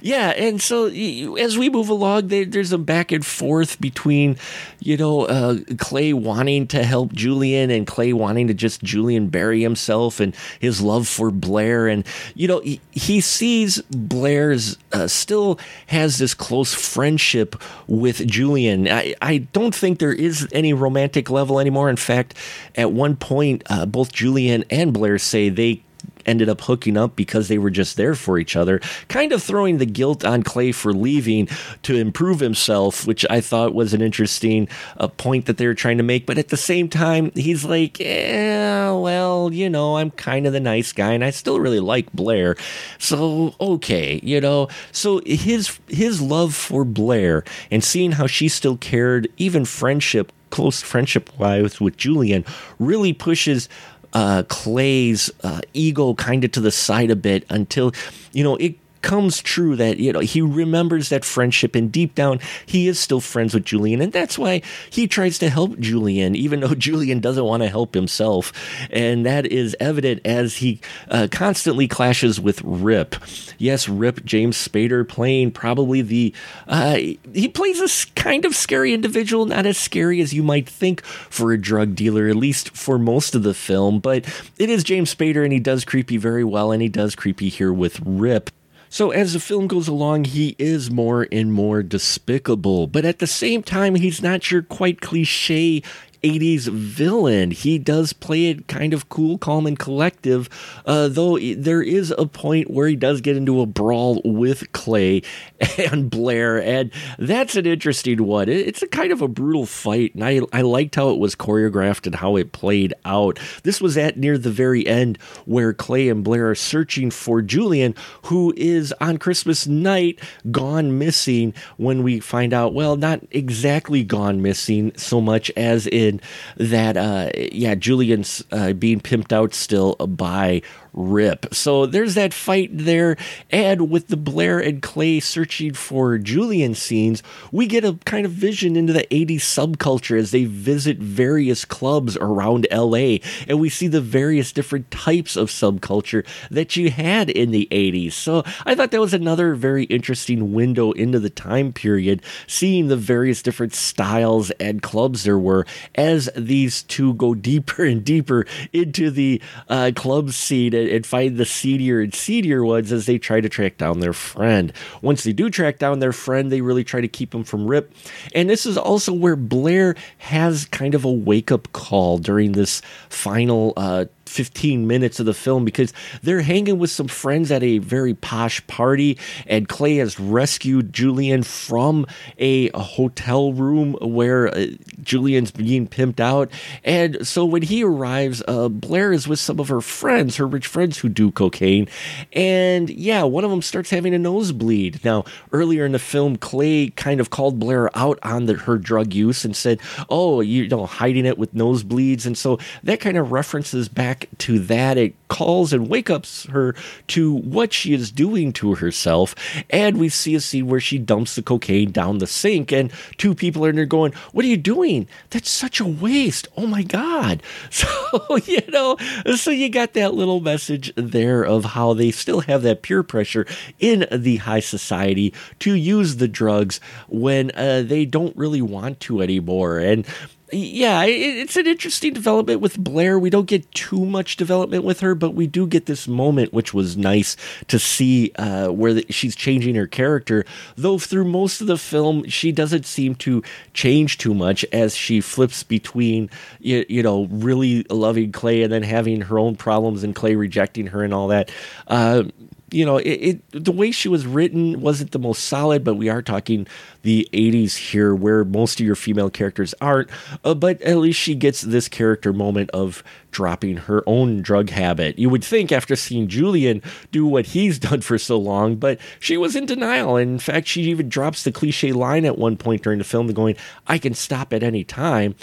yeah, 0.02 0.30
and 0.30 0.62
so 0.62 0.86
as 0.86 1.58
we 1.58 1.70
move 1.70 1.90
along, 1.90 2.28
they, 2.28 2.46
there's 2.46 2.72
a 2.72 2.78
back 2.78 3.12
and 3.12 3.26
forth 3.26 3.82
between, 3.82 4.38
you 4.80 4.96
know, 4.96 5.24
uh, 5.24 5.58
Clay 5.78 6.14
wanting 6.14 6.68
to 6.68 6.84
help 6.84 7.12
Julian 7.12 7.72
and 7.72 7.86
Clay 7.86 8.14
wanting 8.14 8.48
to 8.48 8.54
just 8.54 8.84
Julian 8.84 9.28
bury 9.28 9.62
himself 9.62 10.20
and 10.20 10.36
his 10.60 10.82
love 10.82 11.08
for 11.08 11.32
Blair. 11.32 11.88
And, 11.88 12.06
you 12.34 12.48
know, 12.48 12.60
he, 12.60 12.82
he 12.92 13.22
sees 13.22 13.82
Blair's 13.84 14.78
uh, 14.92 15.08
still 15.08 15.60
has 15.88 16.18
this 16.18 16.34
close 16.34 16.74
friendship 16.74 17.56
with 17.88 18.26
Julian. 18.28 18.88
I, 18.88 19.16
I 19.22 19.40
don't 19.40 19.76
think 19.76 20.00
there 20.00 20.14
is 20.14 20.48
any 20.52 20.74
romantic 20.74 21.30
level 21.30 21.60
anymore. 21.60 21.90
In 21.90 21.98
fact, 21.98 22.34
at 22.76 22.92
one 22.92 23.16
point, 23.16 23.64
uh, 23.70 23.86
both 23.86 24.12
Julian 24.12 24.64
and 24.70 24.94
Blair 24.94 25.18
say 25.18 25.50
they 25.50 25.84
ended 26.26 26.50
up 26.50 26.62
hooking 26.62 26.98
up 26.98 27.16
because 27.16 27.48
they 27.48 27.58
were 27.58 27.70
just 27.70 27.98
there 27.98 28.16
for 28.16 28.38
each 28.38 28.56
other, 28.56 28.80
kind 29.08 29.32
of 29.32 29.42
throwing 29.42 29.78
the 29.78 29.86
guilt 29.86 30.26
on 30.26 30.44
Clay 30.44 30.72
for 30.72 30.94
leaving 30.94 31.48
to 31.84 31.96
improve 31.96 32.40
himself, 32.40 33.06
which 33.06 33.26
I 33.30 33.42
thought 33.42 33.74
was 33.74 33.94
an 33.94 34.02
interesting 34.02 34.68
uh, 34.98 35.08
point 35.08 35.46
that 35.46 35.58
they 35.58 35.68
were 35.68 35.74
trying 35.74 35.98
to 35.98 36.04
make. 36.04 36.26
But 36.26 36.38
at 36.38 36.50
the 36.50 36.58
same 36.58 36.90
time, 36.90 37.32
he's 37.36 37.66
like, 37.66 38.00
yeah, 38.00 38.92
well, 38.92 39.52
you 39.54 39.70
know, 39.70 39.98
I'm 39.98 40.12
kind 40.12 40.48
of 40.48 40.54
the 40.54 40.60
nice 40.60 40.92
guy, 40.92 41.14
and 41.14 41.24
I 41.24 41.30
still 41.30 41.60
really 41.60 41.80
like 41.80 42.12
Blair, 42.14 42.56
so 42.98 43.56
okay, 43.60 44.20
you 44.24 44.42
know. 44.42 44.68
So 44.92 45.22
his 45.26 45.80
his 45.88 46.22
love 46.22 46.56
for 46.56 46.86
Blair 46.86 47.44
and 47.72 47.84
seeing 47.84 48.14
how 48.14 48.28
she 48.28 48.48
still 48.48 48.78
cared, 48.78 49.28
even 49.38 49.66
friendship 49.66 50.32
close 50.56 50.82
friendship 50.82 51.30
wise 51.38 51.82
with 51.82 51.98
Julian 51.98 52.46
really 52.80 53.12
pushes 53.12 53.68
uh, 54.14 54.44
Clay's 54.48 55.32
uh, 55.44 55.62
ego 55.74 56.14
kind 56.14 56.44
of 56.44 56.52
to 56.54 56.60
the 56.60 56.72
side 56.72 57.12
a 57.12 57.16
bit 57.16 57.46
until, 57.50 57.92
you 58.32 58.44
know, 58.44 58.56
it 58.58 58.76
comes 59.06 59.40
true 59.40 59.76
that 59.76 60.00
you 60.00 60.12
know 60.12 60.20
he 60.20 60.42
remembers 60.42 61.10
that 61.10 61.24
friendship 61.24 61.76
and 61.76 61.92
deep 61.92 62.16
down 62.16 62.40
he 62.66 62.88
is 62.88 63.00
still 63.00 63.22
friends 63.22 63.54
with 63.54 63.64
Julian. 63.64 64.02
And 64.02 64.12
that's 64.12 64.38
why 64.38 64.64
he 64.90 65.08
tries 65.08 65.38
to 65.40 65.50
help 65.50 65.78
Julian 65.80 66.36
even 66.36 66.60
though 66.60 66.74
Julian 66.88 67.20
doesn't 67.20 67.46
want 67.46 67.62
to 67.62 67.70
help 67.70 67.94
himself. 67.94 68.52
And 68.90 69.24
that 69.26 69.46
is 69.46 69.78
evident 69.80 70.22
as 70.26 70.58
he 70.58 70.82
uh, 71.10 71.28
constantly 71.32 71.88
clashes 71.88 72.42
with 72.42 72.64
Rip. 72.64 73.16
Yes 73.60 73.88
Rip 73.88 74.26
James 74.26 74.58
Spader 74.58 75.08
playing 75.08 75.52
probably 75.52 76.02
the 76.02 76.34
uh, 76.68 76.96
he 76.96 77.48
plays 77.48 77.80
a 77.80 78.20
kind 78.20 78.44
of 78.44 78.56
scary 78.56 78.92
individual 78.92 79.46
not 79.46 79.68
as 79.68 79.78
scary 79.78 80.20
as 80.20 80.34
you 80.34 80.42
might 80.42 80.68
think 80.68 81.04
for 81.06 81.54
a 81.54 81.62
drug 81.62 81.94
dealer 81.94 82.28
at 82.28 82.36
least 82.36 82.76
for 82.76 82.98
most 82.98 83.36
of 83.36 83.44
the 83.44 83.54
film. 83.54 84.00
But 84.00 84.26
it 84.58 84.72
is 84.72 84.84
James 84.84 85.14
Spader 85.14 85.44
and 85.44 85.54
he 85.54 85.60
does 85.60 85.86
creepy 85.86 86.18
very 86.18 86.44
well 86.44 86.72
and 86.72 86.82
he 86.82 86.90
does 86.90 87.14
creepy 87.14 87.50
here 87.50 87.72
with 87.72 88.00
Rip 88.04 88.50
so 88.96 89.12
as 89.12 89.34
the 89.34 89.42
film 89.42 89.68
goes 89.68 89.90
along, 89.90 90.24
he 90.24 90.56
is 90.58 90.90
more 90.90 91.28
and 91.30 91.52
more 91.52 91.84
despicable, 91.84 92.88
but 92.88 93.04
at 93.04 93.20
the 93.20 93.28
same 93.28 93.62
time, 93.62 93.96
he's 93.96 94.22
not 94.22 94.50
your 94.50 94.62
quite 94.62 95.02
cliche 95.02 95.84
80s 96.26 96.68
villain. 96.68 97.52
He 97.52 97.78
does 97.78 98.14
play 98.14 98.48
it 98.48 98.68
kind 98.68 98.94
of 98.94 99.10
cool, 99.10 99.38
calm, 99.38 99.68
and 99.68 99.78
collective, 99.78 100.50
uh, 100.86 101.08
though 101.08 101.38
there 101.38 101.84
is 101.84 102.14
a 102.18 102.26
point 102.26 102.72
where 102.72 102.88
he 102.88 102.96
does 102.96 103.22
get 103.22 103.38
into 103.38 103.62
a 103.62 103.68
brawl 103.68 104.22
with 104.26 104.72
Clay 104.72 105.22
and 105.92 106.10
Blair, 106.10 106.62
and 106.62 106.92
that's 107.20 107.56
an 107.56 107.66
interesting 107.66 108.26
one. 108.26 108.50
It's 108.50 108.82
a 108.82 108.88
kind 108.88 109.12
of 109.12 109.22
a 109.22 109.28
brutal 109.28 109.66
fight, 109.66 110.16
and 110.16 110.24
I, 110.24 110.42
I 110.52 110.62
liked 110.62 110.96
how 110.96 111.10
it 111.10 111.20
was 111.20 111.36
choreographed 111.36 112.06
and 112.08 112.16
how 112.16 112.36
it 112.38 112.52
played 112.52 112.94
out. 113.06 113.40
This 113.64 113.80
was 113.80 113.98
at 113.98 114.18
near 114.18 114.38
the 114.38 114.50
very 114.50 114.88
end 114.88 115.18
where 115.46 115.74
Clay 115.74 116.10
and 116.10 116.24
Blair 116.24 116.50
are 116.50 116.56
searching 116.56 117.12
for 117.12 117.42
Julian, 117.42 117.94
who 118.24 118.54
is 118.58 118.94
on 119.00 119.18
Christmas 119.18 119.68
night 119.68 120.20
gone 120.52 120.98
missing 120.98 121.54
when 121.78 122.02
we 122.02 122.20
find 122.20 122.54
out, 122.54 122.74
well, 122.74 122.96
not 122.96 123.22
exactly 123.32 124.04
gone 124.04 124.42
missing 124.42 124.92
so 124.96 125.22
much 125.22 125.52
as 125.56 125.88
in 125.88 126.15
that 126.58 126.98
uh, 126.98 127.30
yeah, 127.52 127.76
Julian's 127.76 128.44
uh, 128.52 128.74
being 128.74 129.00
pimped 129.00 129.32
out 129.32 129.54
still 129.54 129.96
by 129.96 130.62
Rip. 130.96 131.54
So 131.54 131.86
there's 131.86 132.16
that 132.16 132.34
fight 132.34 132.70
there. 132.72 133.18
And 133.52 133.90
with 133.90 134.08
the 134.08 134.18
Blair 134.18 134.60
and 134.60 134.82
Clay 134.82 135.20
searching 135.20 135.74
for 135.74 136.18
Julian 136.18 136.74
scenes, 136.74 137.22
we 137.52 137.68
get 137.68 137.84
a 137.84 138.00
kind 138.06 138.26
of 138.26 138.32
vision 138.32 138.76
into 138.76 138.94
the 138.94 139.08
80s 139.12 139.42
subculture 139.42 140.18
as 140.18 140.32
they 140.32 140.46
visit 140.46 140.98
various 140.98 141.66
clubs 141.66 142.16
around 142.18 142.68
LA. 142.72 143.18
And 143.48 143.60
we 143.60 143.70
see 143.70 143.88
the 143.88 144.02
various 144.02 144.52
different 144.52 144.90
types 144.90 145.36
of 145.36 145.50
subculture 145.50 146.26
that 146.50 146.76
you 146.76 146.90
had 146.90 147.30
in 147.30 147.52
the 147.52 147.68
80s. 147.72 148.14
So 148.14 148.44
I 148.66 148.76
thought 148.76 148.92
that 148.92 149.02
was 149.02 149.14
another 149.14 149.56
very 149.56 149.84
interesting 149.86 150.54
window 150.54 150.92
into 150.94 151.20
the 151.20 151.30
time 151.30 151.74
period, 151.74 152.22
seeing 152.48 152.88
the 152.88 152.96
various 152.96 153.42
different 153.42 153.74
styles 153.74 154.52
and 154.52 154.82
clubs 154.82 155.24
there 155.24 155.38
were 155.38 155.66
as 155.96 156.30
these 156.36 156.84
two 156.84 157.14
go 157.16 157.36
deeper 157.46 157.84
and 157.84 158.04
deeper 158.04 158.46
into 158.72 159.12
the 159.12 159.42
uh, 159.70 159.92
club 159.96 160.32
scene 160.32 160.74
and 160.86 161.06
find 161.06 161.38
the 161.38 161.46
seedier 161.46 162.00
and 162.02 162.14
seedier 162.14 162.64
ones 162.64 162.92
as 162.92 163.06
they 163.06 163.18
try 163.18 163.42
to 163.42 163.50
track 163.50 163.78
down 163.78 164.00
their 164.00 164.14
friend. 164.14 164.72
Once 165.02 165.24
they 165.24 165.34
do 165.34 165.50
track 165.50 165.80
down 165.80 166.00
their 166.00 166.14
friend, 166.14 166.52
they 166.52 166.62
really 166.62 166.84
try 166.84 167.02
to 167.02 167.08
keep 167.08 167.34
him 167.34 167.44
from 167.44 167.68
Rip. 167.68 167.94
And 168.34 168.50
this 168.50 168.66
is 168.66 168.78
also 168.78 169.14
where 169.14 169.36
Blair 169.36 169.96
has 170.20 170.66
kind 170.66 170.96
of 170.96 171.06
a 171.06 171.12
wake 171.12 171.52
up 171.52 171.72
call 171.74 172.18
during 172.18 172.54
this 172.54 172.82
final 173.10 173.74
uh, 173.78 174.06
15 174.26 174.88
minutes 174.88 175.20
of 175.20 175.26
the 175.26 175.34
film 175.34 175.66
because 175.66 175.94
they're 176.22 176.42
hanging 176.42 176.80
with 176.80 176.90
some 176.90 177.08
friends 177.08 177.52
at 177.52 177.64
a 177.64 177.78
very 177.80 178.14
posh 178.14 178.66
party, 178.68 179.18
and 179.46 179.68
Clay 179.68 179.98
has 179.98 180.20
rescued 180.20 180.94
Julian 180.94 181.44
from 181.44 182.06
a, 182.38 182.70
hotel 182.76 183.54
room 183.54 183.94
where 184.02 184.48
uh, 184.48 184.68
Julian's 185.02 185.52
being 185.52 185.88
pimped 185.88 186.20
out. 186.20 186.50
And 186.84 187.26
so 187.26 187.46
when 187.46 187.62
he 187.62 187.84
arrives, 187.84 188.44
uh, 188.48 188.70
Blair 188.70 189.12
is 189.12 189.28
with 189.28 189.40
some 189.40 189.60
of 189.60 189.68
her 189.68 189.82
friends, 189.82 190.38
her 190.38 190.48
rich 190.48 190.68
friends 190.68 190.98
who 190.98 191.10
do 191.10 191.32
cocaine. 191.32 191.88
And 192.34 192.90
yeah, 192.90 193.24
one 193.24 193.44
of 193.44 193.50
them 193.50 193.62
starts 193.62 193.90
having 193.90 194.14
a 194.14 194.20
nosebleed. 194.20 195.04
Now, 195.04 195.26
earlier 195.52 195.86
in 195.86 195.92
the 195.92 196.00
film, 196.00 196.38
Clay 196.38 196.90
kind 196.90 197.20
of 197.20 197.30
called 197.30 197.60
Blair 197.60 197.90
out 197.98 198.20
on 198.24 198.46
the, 198.46 198.54
her 198.54 198.78
drug 198.78 199.14
use 199.14 199.46
and 199.46 199.56
said, 199.56 199.80
Oh, 200.10 200.42
you 200.42 200.68
know, 200.68 200.86
hiding 200.86 201.26
it 201.26 201.38
with 201.38 201.54
nosebleeds. 201.54 202.26
And 202.26 202.38
so 202.38 202.60
that 202.84 203.00
kind 203.00 203.18
of 203.18 203.32
references 203.32 203.90
back 203.90 204.15
back 204.16 204.30
to 204.38 204.60
that. 204.60 204.98
It 204.98 205.16
calls 205.28 205.74
and 205.74 205.90
wake 205.90 206.10
ups 206.10 206.46
her 206.46 206.76
to 207.08 207.34
what 207.34 207.74
she 207.74 207.94
is 207.94 208.12
doing 208.12 208.54
to 208.54 208.76
herself. 208.76 209.36
And 209.70 209.98
we 209.98 210.10
see 210.10 210.36
a 210.36 210.40
scene 210.40 210.68
where 210.68 210.80
she 210.80 210.98
dumps 210.98 211.36
the 211.36 211.42
cocaine 211.42 211.92
down 211.92 212.20
the 212.20 212.28
sink, 212.28 212.72
and 212.72 212.92
two 213.18 213.36
people 213.36 213.66
are 213.66 213.70
in 213.70 213.76
there 213.76 213.86
going, 213.86 214.14
What 214.32 214.46
are 214.46 214.48
you 214.48 214.58
doing? 214.58 215.08
That's 215.32 215.50
such 215.50 215.80
a 215.80 215.86
waste. 215.86 216.48
Oh 216.58 216.68
my 216.68 216.84
God. 216.84 217.42
So, 217.76 218.38
you 218.46 218.62
know, 218.70 218.96
so 219.36 219.52
you 219.52 219.70
got 219.70 219.94
that 219.94 220.14
little 220.14 220.40
message 220.40 220.94
there 220.96 221.44
of 221.44 221.66
how 221.66 221.94
they 221.94 222.12
still 222.12 222.42
have 222.42 222.62
that 222.62 222.84
peer 222.84 223.04
pressure 223.04 223.46
in 223.80 224.06
the 224.12 224.38
high 224.38 224.62
society 224.62 225.34
to 225.60 225.74
use 225.74 226.16
the 226.16 226.28
drugs 226.28 226.80
when 227.10 227.52
uh, 227.52 227.84
they 227.86 228.06
don't 228.06 228.36
really 228.38 228.62
want 228.62 229.02
to 229.02 229.22
anymore. 229.22 229.80
And 229.80 230.08
yeah, 230.52 231.04
it's 231.06 231.56
an 231.56 231.66
interesting 231.66 232.14
development 232.14 232.62
with 232.62 232.78
Blair. 232.78 233.18
We 233.18 233.32
don't 233.32 233.48
get 233.48 233.70
too 233.72 234.06
much 234.06 234.38
development 234.38 234.84
with 234.84 235.00
her, 235.00 235.16
but 235.16 235.32
we 235.34 235.48
do 235.48 235.66
get 235.66 235.88
this 235.88 236.08
moment, 236.08 236.54
which 236.54 236.74
was 236.74 236.96
nice 236.96 237.36
to 237.68 237.80
see 237.80 238.32
uh, 238.38 238.70
where 238.70 238.94
the, 238.94 239.06
she's 239.10 239.36
changing 239.36 239.74
her 239.76 239.88
character. 239.88 240.46
Though 240.76 241.00
through 241.00 241.26
most 241.26 241.62
of 241.62 241.68
the 241.68 241.78
film, 241.78 242.28
she 242.28 242.52
doesn't 242.52 242.86
seem 242.86 243.16
to 243.16 243.42
change 243.74 244.20
too 244.20 244.36
much 244.36 244.64
as 244.72 244.96
she 244.96 245.20
flips 245.20 245.64
between, 245.64 246.30
you, 246.60 246.86
you 246.88 247.02
know, 247.02 247.26
really 247.32 247.84
loving 247.90 248.32
Clay 248.32 248.62
and 248.62 248.72
then 248.72 248.84
having 248.84 249.22
her 249.22 249.40
own 249.40 249.56
problems 249.56 250.04
and 250.04 250.16
Clay 250.16 250.36
rejecting 250.36 250.88
her 250.88 251.04
and 251.04 251.14
all 251.14 251.30
that. 251.30 251.50
Uh, 251.88 252.24
you 252.72 252.86
know, 252.86 252.98
it, 252.98 253.10
it, 253.10 253.64
the 253.64 253.72
way 253.72 253.92
she 253.92 254.10
was 254.10 254.26
written 254.26 254.82
wasn't 254.82 255.12
the 255.12 255.20
most 255.20 255.46
solid, 255.46 255.84
but 255.84 255.96
we 255.96 256.10
are 256.10 256.22
talking 256.22 256.66
the 257.04 257.28
80s 257.32 257.76
here 257.92 258.16
where 258.16 258.44
most 258.44 258.80
of 258.80 258.86
your 258.86 258.96
female 258.96 259.30
characters 259.30 259.76
aren't. 259.80 260.10
Uh, 260.44 260.56
but 260.56 260.82
at 260.82 260.98
least 260.98 261.20
she 261.20 261.36
gets 261.36 261.62
this 261.62 261.88
character 261.88 262.34
moment 262.34 262.72
of 262.72 263.04
dropping 263.30 263.78
her 263.78 264.02
own 264.08 264.42
drug 264.42 264.70
habit. 264.72 265.20
You 265.20 265.30
would 265.30 265.44
think 265.44 265.72
after 265.72 265.96
seeing 265.96 266.28
Julian 266.28 266.82
do 267.12 267.28
what 267.28 267.48
he's 267.48 267.78
done 267.88 268.02
for 268.02 268.18
so 268.18 268.38
long, 268.38 268.78
but 268.78 269.00
she 269.20 269.38
was 269.38 269.56
in 269.56 269.66
denial. 269.66 270.18
In 270.18 270.40
fact, 270.40 270.68
she 270.68 270.82
even 270.84 271.08
drops 271.08 271.44
the 271.44 271.52
cliche 271.52 271.92
line 271.92 272.26
at 272.26 272.38
one 272.38 272.58
point 272.58 272.82
during 272.82 272.98
the 272.98 273.06
film, 273.06 273.28
going, 273.28 273.58
I 273.86 274.00
can 274.00 274.14
stop 274.16 274.54
at 274.54 274.64
any 274.64 274.84
time. 274.84 275.36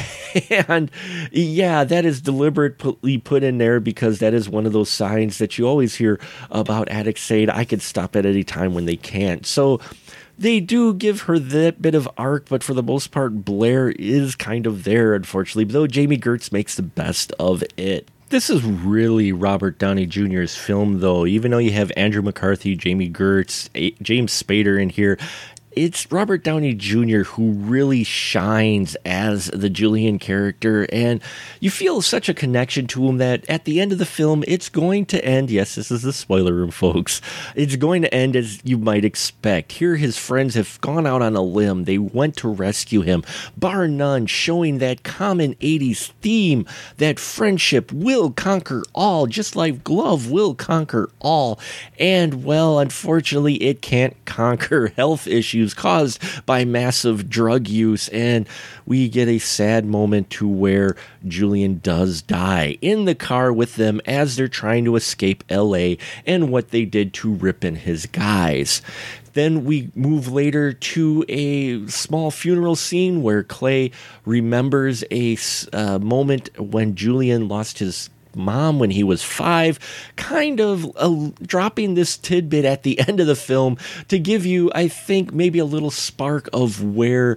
and 0.68 0.90
yeah, 1.30 1.84
that 1.84 2.04
is 2.04 2.20
deliberately 2.20 3.18
put 3.18 3.42
in 3.42 3.58
there 3.58 3.80
because 3.80 4.18
that 4.18 4.34
is 4.34 4.48
one 4.48 4.66
of 4.66 4.72
those 4.72 4.90
signs 4.90 5.38
that 5.38 5.58
you 5.58 5.66
always 5.66 5.94
hear 5.96 6.20
about 6.50 6.88
addicts 6.88 7.22
saying, 7.22 7.50
I 7.50 7.64
can 7.64 7.80
stop 7.80 8.16
at 8.16 8.26
any 8.26 8.44
time 8.44 8.74
when 8.74 8.86
they 8.86 8.96
can't. 8.96 9.46
So, 9.46 9.80
they 10.38 10.60
do 10.60 10.94
give 10.94 11.22
her 11.22 11.38
that 11.38 11.80
bit 11.80 11.94
of 11.94 12.08
arc, 12.18 12.48
but 12.48 12.64
for 12.64 12.74
the 12.74 12.82
most 12.82 13.12
part, 13.12 13.44
Blair 13.44 13.90
is 13.90 14.34
kind 14.34 14.66
of 14.66 14.84
there, 14.84 15.14
unfortunately, 15.14 15.64
though 15.64 15.86
Jami 15.86 16.18
Gertz 16.18 16.50
makes 16.50 16.74
the 16.74 16.82
best 16.82 17.32
of 17.38 17.62
it. 17.76 18.08
This 18.30 18.50
is 18.50 18.64
really 18.64 19.30
Robert 19.30 19.78
Downey 19.78 20.06
Jr.'s 20.06 20.56
film, 20.56 21.00
though. 21.00 21.24
Even 21.24 21.52
though 21.52 21.58
you 21.58 21.70
have 21.72 21.92
Andrew 21.96 22.22
McCarthy, 22.22 22.74
Jami 22.74 23.08
Gertz, 23.08 23.68
James 24.02 24.42
Spader 24.42 24.80
in 24.80 24.88
here, 24.88 25.18
it's 25.76 26.10
Robert 26.12 26.44
Downey 26.44 26.74
Jr. 26.74 27.22
who 27.22 27.52
really 27.52 28.04
shines 28.04 28.96
as 29.04 29.46
the 29.46 29.70
Julian 29.70 30.18
character, 30.18 30.86
and 30.92 31.20
you 31.60 31.70
feel 31.70 32.02
such 32.02 32.28
a 32.28 32.34
connection 32.34 32.86
to 32.88 33.06
him 33.08 33.18
that 33.18 33.48
at 33.48 33.64
the 33.64 33.80
end 33.80 33.92
of 33.92 33.98
the 33.98 34.06
film, 34.06 34.44
it's 34.46 34.68
going 34.68 35.06
to 35.06 35.24
end. 35.24 35.50
Yes, 35.50 35.74
this 35.74 35.90
is 35.90 36.02
the 36.02 36.12
spoiler 36.12 36.52
room, 36.52 36.70
folks. 36.84 37.20
It's 37.54 37.76
going 37.76 38.02
to 38.02 38.14
end 38.14 38.36
as 38.36 38.60
you 38.64 38.78
might 38.78 39.04
expect. 39.04 39.72
Here, 39.72 39.96
his 39.96 40.18
friends 40.18 40.54
have 40.54 40.80
gone 40.80 41.06
out 41.06 41.22
on 41.22 41.36
a 41.36 41.42
limb. 41.42 41.84
They 41.84 41.98
went 41.98 42.36
to 42.38 42.48
rescue 42.48 43.02
him, 43.02 43.24
bar 43.56 43.88
none, 43.88 44.26
showing 44.26 44.78
that 44.78 45.02
common 45.02 45.54
80s 45.56 46.12
theme 46.20 46.66
that 46.98 47.18
friendship 47.18 47.92
will 47.92 48.30
conquer 48.30 48.82
all, 48.94 49.26
just 49.26 49.56
like 49.56 49.88
love 49.88 50.30
will 50.30 50.54
conquer 50.54 51.10
all. 51.20 51.58
And, 51.98 52.44
well, 52.44 52.78
unfortunately, 52.78 53.54
it 53.56 53.82
can't 53.82 54.16
conquer 54.24 54.88
health 54.96 55.26
issues 55.26 55.63
issues 55.64 55.74
caused 55.74 56.46
by 56.46 56.64
massive 56.64 57.28
drug 57.28 57.68
use. 57.68 58.08
And 58.08 58.46
we 58.86 59.08
get 59.08 59.28
a 59.28 59.38
sad 59.38 59.84
moment 59.84 60.30
to 60.30 60.48
where 60.48 60.96
Julian 61.26 61.80
does 61.82 62.22
die 62.22 62.76
in 62.80 63.06
the 63.06 63.14
car 63.14 63.52
with 63.52 63.76
them 63.76 64.00
as 64.06 64.36
they're 64.36 64.48
trying 64.48 64.84
to 64.84 64.96
escape 64.96 65.42
LA 65.50 65.94
and 66.26 66.50
what 66.50 66.70
they 66.70 66.84
did 66.84 67.14
to 67.14 67.32
Ripon 67.32 67.76
his 67.76 68.06
guys. 68.06 68.82
Then 69.32 69.64
we 69.64 69.90
move 69.96 70.28
later 70.28 70.72
to 70.72 71.24
a 71.28 71.88
small 71.88 72.30
funeral 72.30 72.76
scene 72.76 73.20
where 73.20 73.42
Clay 73.42 73.90
remembers 74.24 75.02
a 75.10 75.36
uh, 75.72 75.98
moment 75.98 76.50
when 76.56 76.94
Julian 76.94 77.48
lost 77.48 77.80
his 77.80 78.10
mom 78.36 78.78
when 78.78 78.90
he 78.90 79.02
was 79.02 79.22
five, 79.22 79.78
kind 80.16 80.60
of 80.60 80.90
uh, 80.96 81.30
dropping 81.42 81.94
this 81.94 82.16
tidbit 82.16 82.64
at 82.64 82.82
the 82.82 82.98
end 83.08 83.20
of 83.20 83.26
the 83.26 83.36
film 83.36 83.76
to 84.08 84.18
give 84.18 84.46
you, 84.46 84.70
I 84.74 84.88
think, 84.88 85.32
maybe 85.32 85.58
a 85.58 85.64
little 85.64 85.90
spark 85.90 86.48
of 86.52 86.82
where 86.82 87.36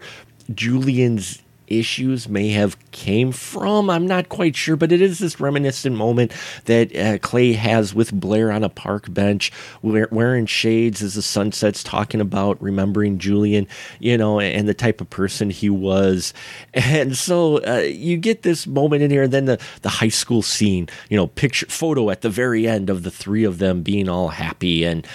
Julian's 0.54 1.42
issues 1.68 2.28
may 2.28 2.50
have 2.50 2.78
came 2.92 3.32
from. 3.32 3.90
I'm 3.90 4.08
not 4.08 4.30
quite 4.30 4.56
sure, 4.56 4.76
but 4.76 4.92
it 4.92 5.02
is 5.02 5.20
this 5.20 5.40
reminiscent 5.40 5.96
moment 5.96 6.34
that 6.66 6.96
uh, 6.96 7.18
Clay 7.20 7.54
has 7.54 7.94
with 7.94 8.12
Blair 8.14 8.52
on 8.52 8.64
a 8.64 8.70
park 8.70 9.12
bench, 9.14 9.52
wearing 9.82 10.46
shades 10.46 11.02
as 11.02 11.16
the 11.16 11.22
sun 11.22 11.52
sets, 11.52 11.84
talking 11.84 12.22
about 12.22 12.62
remembering 12.62 13.18
Julian, 13.18 13.68
you 14.00 14.18
know, 14.18 14.40
and 14.40 14.68
the 14.68 14.74
type 14.74 15.02
of 15.02 15.10
person 15.10 15.50
he 15.50 15.70
was. 15.70 16.34
And 16.74 17.16
so 17.16 17.64
uh, 17.66 17.80
you 17.80 18.18
get 18.18 18.44
this 18.44 18.66
moment 18.68 19.04
in 19.04 19.12
here, 19.12 19.24
and 19.24 19.34
then 19.34 19.46
the, 19.46 19.60
the 19.82 19.90
high 19.90 20.10
school 20.10 20.42
scene, 20.42 20.90
you 21.10 21.18
know, 21.18 21.28
picture 21.28 21.68
photo 21.68 22.10
at 22.10 22.22
the 22.22 22.30
very 22.30 22.68
end 22.68 22.90
of 22.90 23.04
the 23.04 23.12
three 23.12 23.44
of 23.44 23.58
them 23.58 23.82
being 23.82 24.10
all 24.10 24.30
happy 24.30 24.84
and 24.84 25.06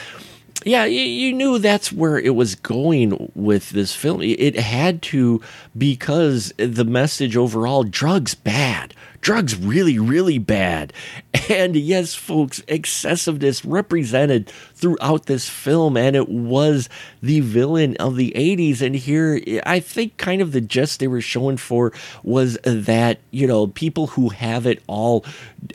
yeah, 0.64 0.85
you, 0.85 1.33
knew 1.33 1.59
that's 1.59 1.92
where 1.92 2.18
it 2.18 2.35
was 2.35 2.55
going 2.55 3.31
with 3.35 3.70
this 3.70 3.94
film. 3.94 4.22
It 4.22 4.57
had 4.59 5.03
to 5.03 5.40
because 5.77 6.53
the 6.57 6.85
message 6.85 7.37
overall 7.37 7.85
drugs 7.85 8.35
bad 8.35 8.94
drugs 9.22 9.57
really, 9.57 9.98
really 9.98 10.38
bad. 10.38 10.92
And 11.48 11.77
yes, 11.77 12.14
folks, 12.14 12.62
excessiveness 12.68 13.64
represented 13.64 14.51
throughout 14.83 15.27
this 15.27 15.49
film, 15.49 15.97
and 15.97 16.16
it 16.16 16.29
was 16.29 16.88
the 17.23 17.38
villain 17.38 17.97
of 17.99 18.16
the 18.16 18.33
80s. 18.35 18.83
And 18.83 18.97
here, 18.97 19.40
I 19.64 19.79
think 19.79 20.16
kind 20.16 20.42
of 20.42 20.51
the 20.51 20.61
gist 20.61 20.99
they 20.99 21.07
were 21.07 21.21
showing 21.21 21.57
for 21.57 21.92
was 22.25 22.59
that, 22.64 23.21
you 23.31 23.47
know, 23.47 23.68
people 23.68 24.09
who 24.09 24.31
have 24.31 24.66
it 24.66 24.83
all 24.88 25.25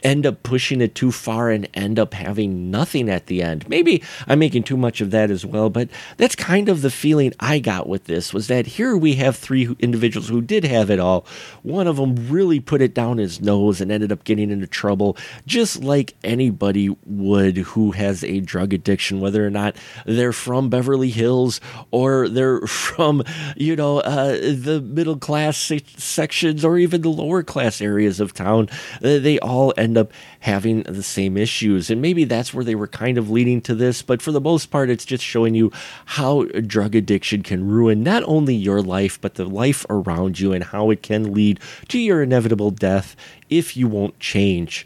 end 0.03 0.25
up 0.25 0.43
pushing 0.43 0.81
it 0.81 0.93
too 0.93 1.13
far 1.13 1.49
and 1.49 1.69
end 1.73 1.97
up 1.97 2.13
having 2.13 2.69
nothing 2.69 3.09
at 3.09 3.27
the 3.27 3.41
end. 3.41 3.67
Maybe 3.69 4.03
I'm 4.27 4.39
making 4.39 4.63
too 4.63 4.75
much 4.75 4.99
of 4.99 5.11
that 5.11 5.31
as 5.31 5.45
well, 5.45 5.69
but 5.69 5.87
that's 6.17 6.35
kind 6.35 6.67
of 6.67 6.81
the 6.81 6.91
feeling 6.91 7.33
I 7.39 7.59
got 7.59 7.87
with 7.87 8.03
this 8.03 8.33
was 8.33 8.47
that 8.47 8.67
here 8.67 8.97
we 8.97 9.15
have 9.15 9.37
three 9.37 9.73
individuals 9.79 10.27
who 10.27 10.41
did 10.41 10.65
have 10.65 10.89
it 10.89 10.99
all. 10.99 11.25
One 11.63 11.87
of 11.87 11.95
them 11.95 12.27
really 12.29 12.59
put 12.59 12.81
it 12.81 12.93
down 12.93 13.19
his 13.19 13.39
nose 13.39 13.79
and 13.79 13.89
ended 13.89 14.11
up 14.11 14.25
getting 14.25 14.51
into 14.51 14.67
trouble, 14.67 15.15
just 15.45 15.81
like 15.81 16.15
anybody 16.25 16.93
would 17.05 17.55
who 17.55 17.91
has 17.91 18.25
a 18.25 18.41
drug 18.41 18.73
addiction, 18.73 18.96
whether 19.19 19.45
or 19.45 19.49
not 19.49 19.75
they're 20.05 20.33
from 20.33 20.69
Beverly 20.69 21.09
Hills 21.09 21.61
or 21.91 22.27
they're 22.29 22.61
from, 22.67 23.23
you 23.55 23.75
know, 23.75 23.99
uh, 23.99 24.33
the 24.33 24.81
middle 24.81 25.17
class 25.17 25.71
sections 25.97 26.63
or 26.63 26.77
even 26.77 27.01
the 27.01 27.09
lower 27.09 27.43
class 27.43 27.81
areas 27.81 28.19
of 28.19 28.33
town. 28.33 28.69
They 29.01 29.39
all 29.39 29.73
end 29.77 29.97
up 29.97 30.11
having 30.39 30.83
the 30.83 31.03
same 31.03 31.37
issues. 31.37 31.89
And 31.89 32.01
maybe 32.01 32.23
that's 32.23 32.53
where 32.53 32.63
they 32.63 32.75
were 32.75 32.87
kind 32.87 33.17
of 33.17 33.29
leading 33.29 33.61
to 33.61 33.75
this. 33.75 34.01
But 34.01 34.21
for 34.21 34.31
the 34.31 34.41
most 34.41 34.67
part, 34.67 34.89
it's 34.89 35.05
just 35.05 35.23
showing 35.23 35.55
you 35.55 35.71
how 36.05 36.43
drug 36.43 36.95
addiction 36.95 37.43
can 37.43 37.67
ruin 37.67 38.03
not 38.03 38.23
only 38.23 38.55
your 38.55 38.81
life, 38.81 39.19
but 39.19 39.35
the 39.35 39.45
life 39.45 39.85
around 39.89 40.39
you 40.39 40.53
and 40.53 40.63
how 40.63 40.89
it 40.89 41.03
can 41.03 41.33
lead 41.33 41.59
to 41.89 41.99
your 41.99 42.23
inevitable 42.23 42.71
death 42.71 43.15
if 43.49 43.75
you 43.77 43.87
won't 43.87 44.19
change. 44.19 44.85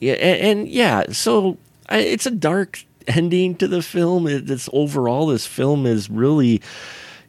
Yeah, 0.00 0.14
and, 0.14 0.60
and 0.60 0.68
yeah, 0.68 1.04
so 1.10 1.58
it's 1.88 2.26
a 2.26 2.30
dark 2.30 2.84
ending 3.06 3.54
to 3.56 3.68
the 3.68 3.82
film. 3.82 4.26
It's 4.26 4.68
overall, 4.72 5.26
this 5.26 5.46
film 5.46 5.86
is 5.86 6.10
really, 6.10 6.62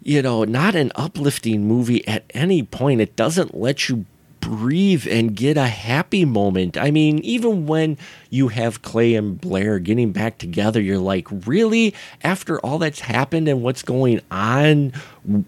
you 0.01 0.21
know, 0.21 0.43
not 0.43 0.75
an 0.75 0.91
uplifting 0.95 1.67
movie 1.67 2.07
at 2.07 2.25
any 2.31 2.63
point. 2.63 3.01
It 3.01 3.15
doesn't 3.15 3.55
let 3.55 3.89
you 3.89 4.05
breathe 4.39 5.07
and 5.09 5.35
get 5.35 5.55
a 5.55 5.67
happy 5.67 6.25
moment. 6.25 6.77
I 6.77 6.91
mean, 6.91 7.19
even 7.19 7.65
when 7.65 7.97
you 8.33 8.47
have 8.47 8.81
Clay 8.81 9.13
and 9.13 9.39
Blair 9.39 9.77
getting 9.77 10.11
back 10.11 10.39
together, 10.39 10.81
you're 10.81 10.97
like, 10.97 11.27
really? 11.45 11.93
After 12.23 12.59
all 12.61 12.79
that's 12.79 13.01
happened 13.01 13.47
and 13.47 13.61
what's 13.61 13.83
going 13.83 14.21
on, 14.31 14.91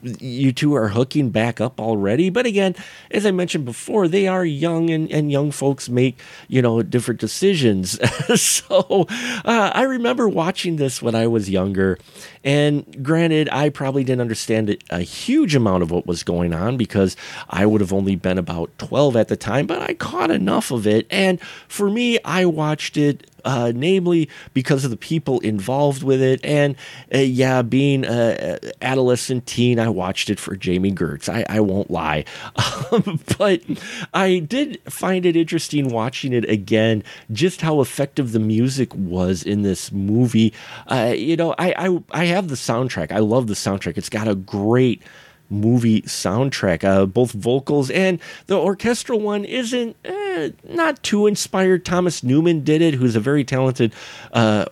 you 0.04 0.54
two 0.54 0.76
are 0.76 0.90
hooking 0.90 1.32
back 1.32 1.60
up 1.60 1.82
already. 1.82 2.30
But 2.30 2.46
again, 2.46 2.76
as 3.10 3.26
I 3.26 3.32
mentioned 3.32 3.66
before, 3.66 4.08
they 4.08 4.28
are 4.28 4.46
young 4.46 4.92
and, 4.92 5.12
and 5.12 5.32
young 5.32 5.50
folks 5.50 5.90
make, 5.90 6.20
you 6.48 6.62
know, 6.62 6.84
different 6.84 7.20
decisions. 7.20 8.00
so 8.40 9.08
uh, 9.44 9.72
I 9.74 9.82
remember 9.82 10.30
watching 10.30 10.76
this 10.76 11.02
when 11.02 11.16
I 11.16 11.26
was 11.26 11.50
younger. 11.50 11.98
And 12.44 13.04
granted, 13.04 13.50
I 13.52 13.70
probably 13.70 14.04
didn't 14.04 14.22
understand 14.22 14.78
a 14.92 15.02
huge 15.02 15.56
amount 15.56 15.82
of 15.82 15.90
what 15.90 16.06
was 16.06 16.22
going 16.22 16.54
on 16.54 16.78
because 16.78 17.18
I 17.50 17.66
would 17.66 17.82
have 17.82 17.92
only 17.92 18.16
been 18.16 18.38
about 18.38 18.78
12 18.78 19.16
at 19.16 19.28
the 19.28 19.36
time, 19.36 19.66
but 19.66 19.82
I 19.82 19.96
caught 19.96 20.30
enough 20.30 20.70
of 20.70 20.86
it. 20.86 21.08
And 21.10 21.42
for 21.68 21.90
me, 21.90 22.20
I 22.24 22.46
watched 22.46 22.75
it 22.98 23.30
uh, 23.46 23.72
namely 23.74 24.28
because 24.54 24.84
of 24.84 24.92
the 24.92 24.98
people 24.98 25.40
involved 25.42 26.04
with 26.04 26.22
it. 26.22 26.44
And 26.44 26.76
uh, 27.14 27.20
yeah, 27.20 27.62
being 27.62 28.04
an 28.04 28.60
adolescent 28.82 29.46
teen, 29.46 29.80
I 29.80 29.88
watched 29.88 30.30
it 30.30 30.40
for 30.40 30.56
Jami 30.56 30.92
Gertz. 30.92 31.30
I, 31.30 31.46
I 31.48 31.60
won't 31.62 31.90
lie. 31.90 32.26
But 33.38 33.62
I 34.14 34.40
did 34.40 34.82
find 34.92 35.26
it 35.26 35.36
interesting 35.36 35.90
watching 35.90 36.34
it 36.34 36.50
again, 36.50 37.04
just 37.32 37.62
how 37.62 37.82
effective 37.82 38.32
the 38.32 38.40
music 38.40 38.94
was 38.96 39.44
in 39.44 39.62
this 39.62 39.92
movie. 39.92 40.54
Uh, 40.88 41.14
you 41.16 41.36
know, 41.36 41.54
I, 41.60 41.74
I, 41.78 42.04
I 42.12 42.26
have 42.26 42.48
the 42.48 42.56
soundtrack. 42.56 43.12
I 43.12 43.20
love 43.20 43.48
the 43.48 43.54
soundtrack. 43.54 43.98
It's 43.98 44.10
got 44.10 44.28
a 44.28 44.36
great 44.36 45.04
movie 45.50 46.02
soundtrack, 46.04 46.84
uh, 46.84 47.06
both 47.06 47.32
vocals 47.32 47.90
and 47.92 48.20
the 48.48 48.58
orchestral 48.58 49.20
one 49.20 49.46
isn't. 49.46 49.96
Eh, 50.04 50.50
not 50.68 51.02
too 51.04 51.28
inspired. 51.28 51.86
Thomas 51.86 52.24
Newman 52.24 52.64
did 52.64 52.82
it, 52.82 52.94
who's 52.96 53.16
a 53.16 53.20
very 53.20 53.44
talented 53.44 53.94
uh, 54.34 54.66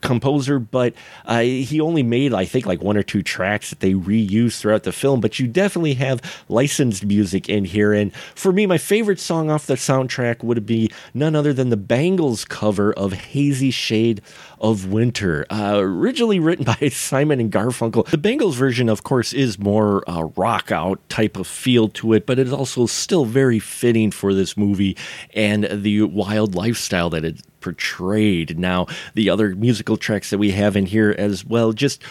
composer, 0.00 0.58
but 0.58 0.94
uh, 1.26 1.40
he 1.40 1.80
only 1.80 2.02
made, 2.02 2.32
I 2.32 2.44
think, 2.44 2.66
like 2.66 2.82
one 2.82 2.96
or 2.96 3.02
two 3.02 3.22
tracks 3.22 3.70
that 3.70 3.80
they 3.80 3.94
reused 3.94 4.60
throughout 4.60 4.84
the 4.84 4.92
film. 4.92 5.20
But 5.20 5.38
you 5.38 5.46
definitely 5.46 5.94
have 5.94 6.44
licensed 6.48 7.04
music 7.04 7.48
in 7.48 7.64
here. 7.64 7.92
And 7.92 8.14
for 8.14 8.52
me, 8.52 8.66
my 8.66 8.78
favorite 8.78 9.20
song 9.20 9.50
off 9.50 9.66
the 9.66 9.74
soundtrack 9.74 10.42
would 10.44 10.64
be 10.66 10.90
none 11.14 11.34
other 11.34 11.52
than 11.52 11.70
the 11.70 11.76
Bangles 11.76 12.44
cover 12.44 12.92
of 12.92 13.12
Hazy 13.12 13.70
Shade 13.70 14.22
of 14.60 14.86
Winter, 14.92 15.44
uh, 15.50 15.78
originally 15.78 16.38
written 16.38 16.64
by 16.80 16.88
Simon 16.88 17.40
and 17.40 17.50
Garfunkel. 17.50 18.08
The 18.08 18.18
Bangles 18.18 18.56
version, 18.56 18.88
of 18.88 19.02
course, 19.02 19.32
is 19.32 19.58
more 19.58 20.01
uh, 20.08 20.24
rock 20.36 20.72
out 20.72 21.00
type 21.08 21.36
of 21.36 21.46
feel 21.46 21.88
to 21.88 22.12
it, 22.12 22.26
but 22.26 22.38
it's 22.38 22.52
also 22.52 22.86
still 22.86 23.24
very 23.24 23.58
fitting 23.58 24.10
for 24.10 24.34
this 24.34 24.56
movie 24.56 24.96
and 25.34 25.64
the 25.70 26.02
wild 26.02 26.54
lifestyle 26.54 27.10
that 27.10 27.24
it 27.24 27.40
portrayed. 27.60 28.58
Now, 28.58 28.86
the 29.14 29.30
other 29.30 29.54
musical 29.54 29.96
tracks 29.96 30.30
that 30.30 30.38
we 30.38 30.50
have 30.50 30.76
in 30.76 30.86
here 30.86 31.14
as 31.16 31.44
well 31.44 31.72
just 31.72 32.02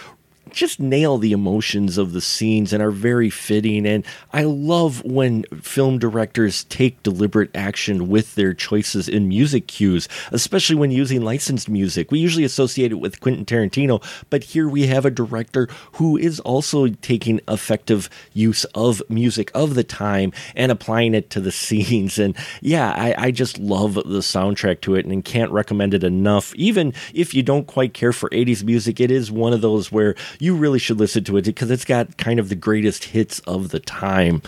just 0.49 0.79
nail 0.79 1.17
the 1.17 1.31
emotions 1.31 1.97
of 1.97 2.13
the 2.13 2.21
scenes 2.21 2.73
and 2.73 2.81
are 2.81 2.91
very 2.91 3.29
fitting. 3.29 3.85
And 3.85 4.05
I 4.33 4.43
love 4.43 5.03
when 5.03 5.43
film 5.61 5.99
directors 5.99 6.63
take 6.65 7.01
deliberate 7.03 7.55
action 7.55 8.09
with 8.09 8.35
their 8.35 8.53
choices 8.53 9.07
in 9.07 9.27
music 9.27 9.67
cues, 9.67 10.07
especially 10.31 10.75
when 10.75 10.91
using 10.91 11.21
licensed 11.21 11.69
music. 11.69 12.11
We 12.11 12.19
usually 12.19 12.43
associate 12.43 12.91
it 12.91 12.99
with 12.99 13.19
Quentin 13.19 13.45
Tarantino, 13.45 14.03
but 14.29 14.43
here 14.43 14.67
we 14.67 14.87
have 14.87 15.05
a 15.05 15.11
director 15.11 15.67
who 15.93 16.17
is 16.17 16.39
also 16.41 16.87
taking 16.87 17.39
effective 17.47 18.09
use 18.33 18.65
of 18.75 19.01
music 19.09 19.51
of 19.53 19.75
the 19.75 19.83
time 19.83 20.31
and 20.55 20.71
applying 20.71 21.13
it 21.13 21.29
to 21.31 21.39
the 21.39 21.51
scenes. 21.61 22.19
And 22.19 22.35
yeah, 22.61 22.91
I, 22.91 23.27
I 23.27 23.31
just 23.31 23.57
love 23.59 23.95
the 23.95 24.21
soundtrack 24.21 24.81
to 24.81 24.95
it 24.95 25.05
and 25.05 25.23
can't 25.23 25.51
recommend 25.51 25.93
it 25.93 26.03
enough. 26.03 26.53
Even 26.55 26.93
if 27.13 27.33
you 27.33 27.43
don't 27.43 27.67
quite 27.67 27.93
care 27.93 28.13
for 28.13 28.29
80s 28.29 28.63
music, 28.63 28.99
it 28.99 29.11
is 29.11 29.31
one 29.31 29.53
of 29.53 29.61
those 29.61 29.91
where 29.91 30.15
you 30.39 30.55
really 30.55 30.79
should 30.79 30.99
listen 30.99 31.23
to 31.25 31.37
it 31.37 31.45
because 31.45 31.71
it's 31.71 31.85
got 31.85 32.17
kind 32.17 32.39
of 32.39 32.49
the 32.49 32.55
greatest 32.55 33.05
hits 33.05 33.39
of 33.41 33.69
the 33.69 33.79
time. 33.79 34.41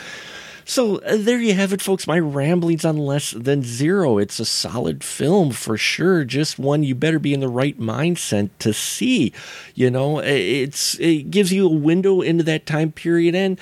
So 0.66 0.98
uh, 1.00 1.18
there 1.18 1.40
you 1.40 1.54
have 1.54 1.74
it, 1.74 1.82
folks. 1.82 2.08
My 2.08 2.20
ramblings 2.20 2.86
on 2.86 2.98
less 2.98 3.32
than 3.32 3.64
zero. 3.64 4.18
It's 4.18 4.40
a 4.40 4.46
solid 4.46 5.04
film 5.04 5.52
for 5.52 5.78
sure. 5.78 6.24
Just 6.24 6.58
one 6.58 6.84
you 6.84 6.96
better 6.96 7.20
be 7.20 7.34
in 7.34 7.42
the 7.42 7.50
right 7.50 7.78
mindset 7.80 8.50
to 8.60 8.74
see. 8.74 9.34
You 9.76 9.92
know, 9.92 10.20
it's 10.20 10.98
it 11.00 11.32
gives 11.32 11.52
you 11.52 11.66
a 11.66 11.74
window 11.74 12.22
into 12.22 12.44
that 12.46 12.66
time 12.66 12.92
period 12.92 13.36
and 13.36 13.60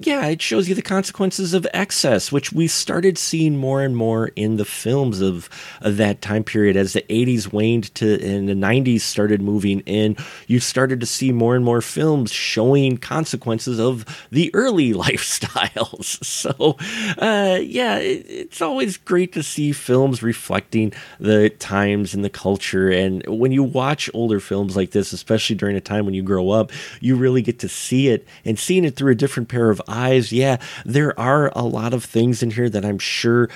yeah, 0.00 0.26
it 0.26 0.42
shows 0.42 0.68
you 0.68 0.74
the 0.74 0.82
consequences 0.82 1.54
of 1.54 1.68
excess, 1.72 2.32
which 2.32 2.52
we 2.52 2.66
started 2.66 3.16
seeing 3.16 3.56
more 3.56 3.80
and 3.80 3.96
more 3.96 4.32
in 4.34 4.56
the 4.56 4.64
films 4.64 5.20
of, 5.20 5.48
of, 5.82 5.98
that 5.98 6.20
time 6.20 6.42
period. 6.42 6.76
As 6.76 6.94
the 6.94 7.02
80s 7.02 7.52
waned 7.52 7.94
to 7.94 8.20
and 8.20 8.48
the 8.48 8.54
90s 8.54 9.02
started 9.02 9.40
moving 9.40 9.80
in, 9.80 10.16
you 10.48 10.58
started 10.58 10.98
to 10.98 11.06
see 11.06 11.30
more 11.30 11.54
and 11.54 11.64
more 11.64 11.80
films 11.80 12.32
showing 12.32 12.96
consequences 12.96 13.78
of 13.78 14.04
the 14.30 14.52
early 14.52 14.92
lifestyles. 14.94 16.18
So, 16.34 16.76
uh, 17.18 17.58
yeah, 17.62 17.96
it, 17.98 18.26
it's 18.28 18.60
always 18.60 18.96
great 18.96 19.32
to 19.34 19.42
see 19.42 19.72
films 19.72 20.22
reflecting 20.22 20.92
the 21.20 21.48
times 21.48 22.12
and 22.12 22.24
the 22.24 22.30
culture. 22.30 22.90
And 22.90 23.24
when 23.26 23.52
you 23.52 23.62
watch 23.62 24.10
older 24.12 24.40
films 24.40 24.76
like 24.76 24.90
this, 24.90 25.12
especially 25.12 25.56
during 25.56 25.76
a 25.76 25.80
time 25.80 26.04
when 26.04 26.14
you 26.14 26.22
grow 26.22 26.50
up, 26.50 26.72
you 27.00 27.16
really 27.16 27.40
get 27.40 27.60
to 27.60 27.68
see 27.68 28.08
it 28.08 28.26
and 28.44 28.58
seeing 28.58 28.84
it 28.84 28.96
through 28.96 29.12
a 29.12 29.14
different 29.14 29.48
pair 29.48 29.70
of 29.70 29.80
eyes, 29.88 30.32
yeah, 30.32 30.58
there 30.84 31.18
are 31.18 31.52
a 31.54 31.62
lot 31.64 31.94
of 31.94 32.04
things 32.04 32.42
in 32.42 32.50
here 32.50 32.68
that 32.70 32.84
I'm 32.84 32.98
sure 32.98 33.48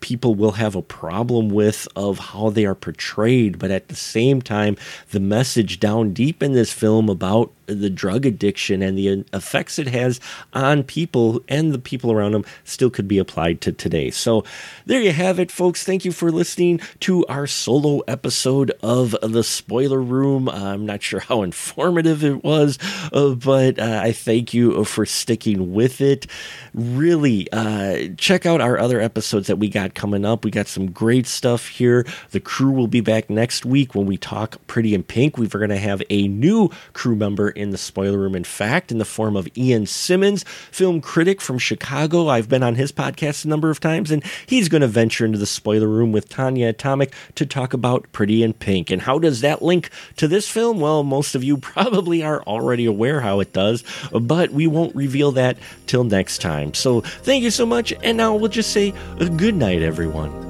people 0.00 0.34
will 0.34 0.52
have 0.52 0.74
a 0.74 0.82
problem 0.82 1.48
with 1.48 1.86
of 1.96 2.18
how 2.18 2.50
they 2.50 2.64
are 2.64 2.74
portrayed 2.74 3.58
but 3.58 3.70
at 3.70 3.88
the 3.88 3.96
same 3.96 4.40
time 4.42 4.76
the 5.10 5.20
message 5.20 5.80
down 5.80 6.12
deep 6.12 6.42
in 6.42 6.52
this 6.52 6.72
film 6.72 7.08
about 7.08 7.52
the 7.78 7.90
drug 7.90 8.26
addiction 8.26 8.82
and 8.82 8.98
the 8.98 9.24
effects 9.32 9.78
it 9.78 9.86
has 9.88 10.20
on 10.52 10.82
people 10.82 11.40
and 11.48 11.72
the 11.72 11.78
people 11.78 12.12
around 12.12 12.32
them 12.32 12.44
still 12.64 12.90
could 12.90 13.08
be 13.08 13.18
applied 13.18 13.60
to 13.62 13.72
today. 13.72 14.10
So 14.10 14.44
there 14.86 15.00
you 15.00 15.12
have 15.12 15.38
it, 15.38 15.50
folks. 15.50 15.84
Thank 15.84 16.04
you 16.04 16.12
for 16.12 16.30
listening 16.30 16.80
to 17.00 17.24
our 17.26 17.46
solo 17.46 18.00
episode 18.00 18.72
of 18.82 19.14
The 19.22 19.44
Spoiler 19.44 20.00
Room. 20.00 20.48
I'm 20.48 20.86
not 20.86 21.02
sure 21.02 21.20
how 21.20 21.42
informative 21.42 22.24
it 22.24 22.42
was, 22.42 22.78
uh, 23.12 23.34
but 23.34 23.78
uh, 23.78 24.00
I 24.02 24.12
thank 24.12 24.52
you 24.52 24.84
for 24.84 25.06
sticking 25.06 25.72
with 25.72 26.00
it. 26.00 26.26
Really, 26.74 27.50
uh, 27.52 28.08
check 28.16 28.46
out 28.46 28.60
our 28.60 28.78
other 28.78 29.00
episodes 29.00 29.46
that 29.46 29.56
we 29.56 29.68
got 29.68 29.89
coming 29.94 30.24
up. 30.24 30.44
We 30.44 30.50
got 30.50 30.68
some 30.68 30.90
great 30.90 31.26
stuff 31.26 31.68
here. 31.68 32.06
The 32.30 32.40
crew 32.40 32.70
will 32.70 32.86
be 32.86 33.00
back 33.00 33.30
next 33.30 33.64
week 33.64 33.94
when 33.94 34.06
we 34.06 34.16
talk 34.16 34.56
Pretty 34.66 34.94
in 34.94 35.02
Pink. 35.02 35.38
We're 35.38 35.46
going 35.46 35.70
to 35.70 35.76
have 35.76 36.02
a 36.10 36.28
new 36.28 36.70
crew 36.92 37.16
member 37.16 37.50
in 37.50 37.70
the 37.70 37.78
spoiler 37.78 38.18
room, 38.18 38.34
in 38.34 38.44
fact, 38.44 38.90
in 38.92 38.98
the 38.98 39.04
form 39.04 39.36
of 39.36 39.48
Ian 39.56 39.86
Simmons, 39.86 40.44
film 40.70 41.00
critic 41.00 41.40
from 41.40 41.58
Chicago. 41.58 42.28
I've 42.28 42.48
been 42.48 42.62
on 42.62 42.74
his 42.74 42.92
podcast 42.92 43.44
a 43.44 43.48
number 43.48 43.70
of 43.70 43.80
times, 43.80 44.10
and 44.10 44.24
he's 44.46 44.68
going 44.68 44.82
to 44.82 44.88
venture 44.88 45.24
into 45.24 45.38
the 45.38 45.46
spoiler 45.46 45.88
room 45.88 46.12
with 46.12 46.28
Tanya 46.28 46.68
Atomic 46.68 47.12
to 47.34 47.46
talk 47.46 47.72
about 47.72 48.10
Pretty 48.12 48.42
in 48.42 48.52
Pink. 48.52 48.90
And 48.90 49.02
how 49.02 49.18
does 49.18 49.40
that 49.40 49.62
link 49.62 49.90
to 50.16 50.28
this 50.28 50.48
film? 50.48 50.80
Well, 50.80 51.02
most 51.02 51.34
of 51.34 51.44
you 51.44 51.56
probably 51.58 52.22
are 52.22 52.42
already 52.42 52.86
aware 52.86 53.20
how 53.20 53.40
it 53.40 53.52
does, 53.52 53.84
but 54.12 54.50
we 54.50 54.66
won't 54.66 54.94
reveal 54.94 55.32
that 55.32 55.56
till 55.86 56.04
next 56.04 56.40
time. 56.40 56.74
So 56.74 57.00
thank 57.00 57.42
you 57.42 57.50
so 57.50 57.66
much, 57.66 57.92
and 58.02 58.16
now 58.16 58.34
we'll 58.34 58.48
just 58.48 58.72
say 58.72 58.92
uh, 59.18 59.28
good 59.28 59.54
night, 59.54 59.79
everyone. 59.80 60.49